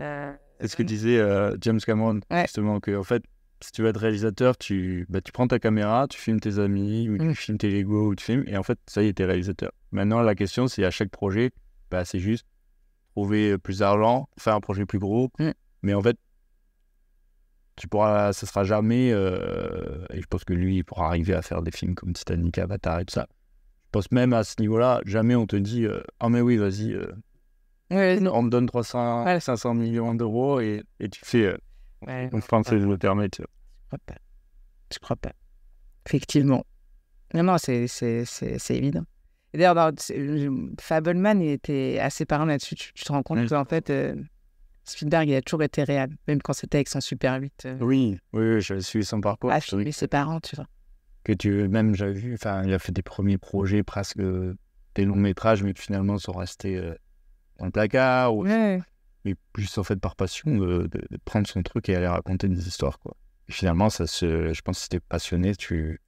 Euh, 0.00 0.32
C'est 0.60 0.68
ce 0.68 0.76
que 0.76 0.82
disait 0.82 1.18
euh, 1.18 1.56
James 1.60 1.80
Cameron, 1.80 2.20
Ouais. 2.30 2.42
justement, 2.42 2.78
que 2.80 2.96
en 2.96 3.02
fait, 3.02 3.22
si 3.62 3.72
tu 3.72 3.82
veux 3.82 3.88
être 3.88 4.00
réalisateur, 4.00 4.56
tu, 4.56 5.06
bah, 5.10 5.20
tu 5.20 5.32
prends 5.32 5.46
ta 5.48 5.58
caméra, 5.58 6.06
tu 6.08 6.18
filmes 6.18 6.40
tes 6.40 6.58
amis, 6.58 7.08
ou 7.08 7.18
tu 7.18 7.24
Mm. 7.24 7.34
filmes 7.34 7.58
tes 7.58 7.68
Lego, 7.70 8.08
ou 8.08 8.14
tu 8.14 8.24
filmes, 8.24 8.44
et 8.46 8.56
en 8.56 8.62
fait, 8.62 8.78
ça 8.86 9.02
y 9.02 9.08
est, 9.08 9.12
t'es 9.12 9.24
réalisateur. 9.24 9.72
Maintenant, 9.92 10.22
la 10.22 10.34
question, 10.34 10.68
c'est 10.68 10.84
à 10.84 10.90
chaque 10.90 11.10
projet, 11.10 11.50
bah, 11.90 12.04
c'est 12.04 12.20
juste 12.20 12.46
trouver 13.10 13.58
plus 13.58 13.80
d'argent, 13.80 14.28
faire 14.38 14.54
un 14.54 14.60
projet 14.60 14.86
plus 14.86 14.98
gros, 15.00 15.30
Mm. 15.38 15.50
mais 15.82 15.94
en 15.94 16.00
fait, 16.02 16.16
tu 17.80 17.88
pourras, 17.88 18.32
ça 18.34 18.46
sera 18.46 18.62
jamais, 18.62 19.10
euh, 19.10 20.04
et 20.12 20.20
je 20.20 20.26
pense 20.26 20.44
que 20.44 20.52
lui, 20.52 20.76
il 20.76 20.84
pourra 20.84 21.06
arriver 21.06 21.32
à 21.32 21.40
faire 21.40 21.62
des 21.62 21.70
films 21.70 21.94
comme 21.94 22.12
Titanic, 22.12 22.58
Avatar 22.58 23.00
et 23.00 23.06
tout 23.06 23.14
ça. 23.14 23.26
Je 23.86 23.90
pense 23.92 24.12
même 24.12 24.34
à 24.34 24.44
ce 24.44 24.60
niveau-là, 24.60 25.00
jamais 25.06 25.34
on 25.34 25.46
te 25.46 25.56
dit, 25.56 25.86
euh, 25.86 26.02
ah 26.20 26.28
mais 26.28 26.42
oui, 26.42 26.58
vas-y, 26.58 26.92
euh, 26.92 27.10
ouais, 27.90 28.18
on 28.28 28.44
te 28.44 28.50
donne 28.50 28.66
300, 28.66 29.24
Ouais. 29.24 29.40
500 29.40 29.72
millions 29.74 30.14
d'euros 30.14 30.60
et, 30.60 30.82
et 31.00 31.08
tu 31.08 31.20
fais. 31.24 31.56
Ouais, 32.06 32.28
on 32.32 32.40
que 32.40 32.78
je 32.78 32.86
permettre. 32.96 33.38
Je 33.40 33.46
crois 33.88 33.98
pas. 34.04 34.14
Je 34.92 34.98
crois 34.98 35.16
pas. 35.16 35.32
Effectivement. 36.06 36.64
Non, 37.32 37.44
non, 37.44 37.56
c'est, 37.58 37.86
évident. 38.70 39.04
D'ailleurs, 39.54 39.90
Fableman, 40.78 41.40
il 41.40 41.50
était 41.50 41.98
assez 42.00 42.26
parlant 42.26 42.44
là-dessus. 42.44 42.74
Tu, 42.74 42.92
tu 42.92 43.04
te 43.04 43.10
rends 43.12 43.22
compte 43.22 43.38
Mm. 43.40 43.48
qu'en 43.48 43.64
fait, 43.64 43.90
Spielberg, 44.84 45.28
il 45.28 45.34
a 45.34 45.42
toujours 45.42 45.62
été 45.62 45.84
réel, 45.84 46.10
même 46.26 46.40
quand 46.42 46.52
c'était 46.52 46.78
avec 46.78 46.88
son 46.88 47.00
Super 47.00 47.40
8. 47.40 47.66
euh, 47.66 47.78
Oui, 47.80 48.18
oui, 48.32 48.60
j'avais 48.60 48.80
suivi 48.80 49.04
son 49.04 49.20
parcours. 49.20 49.50
Je 49.52 49.66
trouvais 49.66 49.82
filmer 49.82 49.92
ses 49.92 50.08
parents, 50.08 50.40
tu 50.40 50.56
vois. 50.56 50.66
que 51.24 51.32
tu, 51.32 51.68
même 51.68 51.94
j'avais 51.94 52.12
vu, 52.14 52.34
enfin, 52.34 52.62
il 52.64 52.72
a 52.72 52.78
fait 52.78 52.92
des 52.92 53.02
premiers 53.02 53.38
projets, 53.38 53.82
presque 53.82 54.18
euh, 54.18 54.56
des 54.94 55.04
longs 55.04 55.14
métrages, 55.16 55.62
mais 55.62 55.74
qui 55.74 55.82
finalement 55.82 56.18
sont 56.18 56.32
restés 56.32 56.76
euh, 56.76 56.94
dans 57.58 57.66
le 57.66 57.70
placard, 57.70 58.34
ou, 58.34 58.44
Ouais. 58.44 58.80
mais 59.24 59.34
plus 59.52 59.76
en 59.78 59.84
fait 59.84 59.96
par 59.96 60.16
passion 60.16 60.50
de, 60.56 60.86
de- 60.88 61.06
de 61.10 61.18
prendre 61.24 61.46
son 61.46 61.62
truc 61.62 61.88
et 61.88 61.94
aller 61.94 62.06
raconter 62.08 62.48
des 62.48 62.66
histoires, 62.66 62.98
quoi. 62.98 63.16
Et 63.48 63.52
finalement, 63.52 63.90
ça 63.90 64.06
se, 64.06 64.52
je 64.52 64.60
pense 64.62 64.78
que 64.78 64.82
si 64.84 64.88
t'es 64.88 65.00
passionné, 65.00 65.54
tu, 65.54 66.00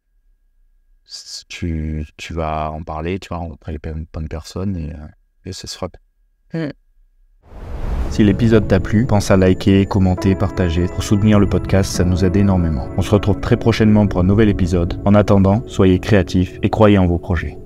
tu, 1.49 2.07
tu 2.17 2.33
vas 2.33 2.71
en 2.71 2.83
parler, 2.83 3.19
tu 3.19 3.29
vas 3.29 3.37
rencontrer 3.37 3.73
les 3.73 3.79
bonnes 3.79 4.29
personnes 4.29 4.77
et, 4.77 4.93
et 5.45 5.53
ça 5.53 5.67
se 5.67 5.77
fera. 5.77 5.91
Mm. 6.55 6.71
Si 8.13 8.23
l'épisode 8.23 8.69
t'a 8.69 8.79
plu, 8.79 9.07
pense 9.07 9.31
à 9.31 9.39
liker, 9.39 9.87
commenter, 9.87 10.35
partager. 10.35 10.85
Pour 10.85 11.03
soutenir 11.03 11.41
le 11.41 11.47
podcast, 11.47 11.91
ça 11.91 12.05
nous 12.05 12.27
aide 12.27 12.37
énormément. 12.37 12.87
On 12.99 13.01
se 13.01 13.11
retrouve 13.11 13.41
très 13.41 13.57
prochainement 13.57 14.07
pour 14.07 14.21
un 14.21 14.25
nouvel 14.25 14.51
épisode. 14.51 15.01
En 15.07 15.15
attendant, 15.15 15.63
soyez 15.67 15.99
créatifs 15.99 16.59
et 16.63 16.69
croyez 16.69 16.99
en 16.99 17.07
vos 17.07 17.17
projets. 17.17 17.57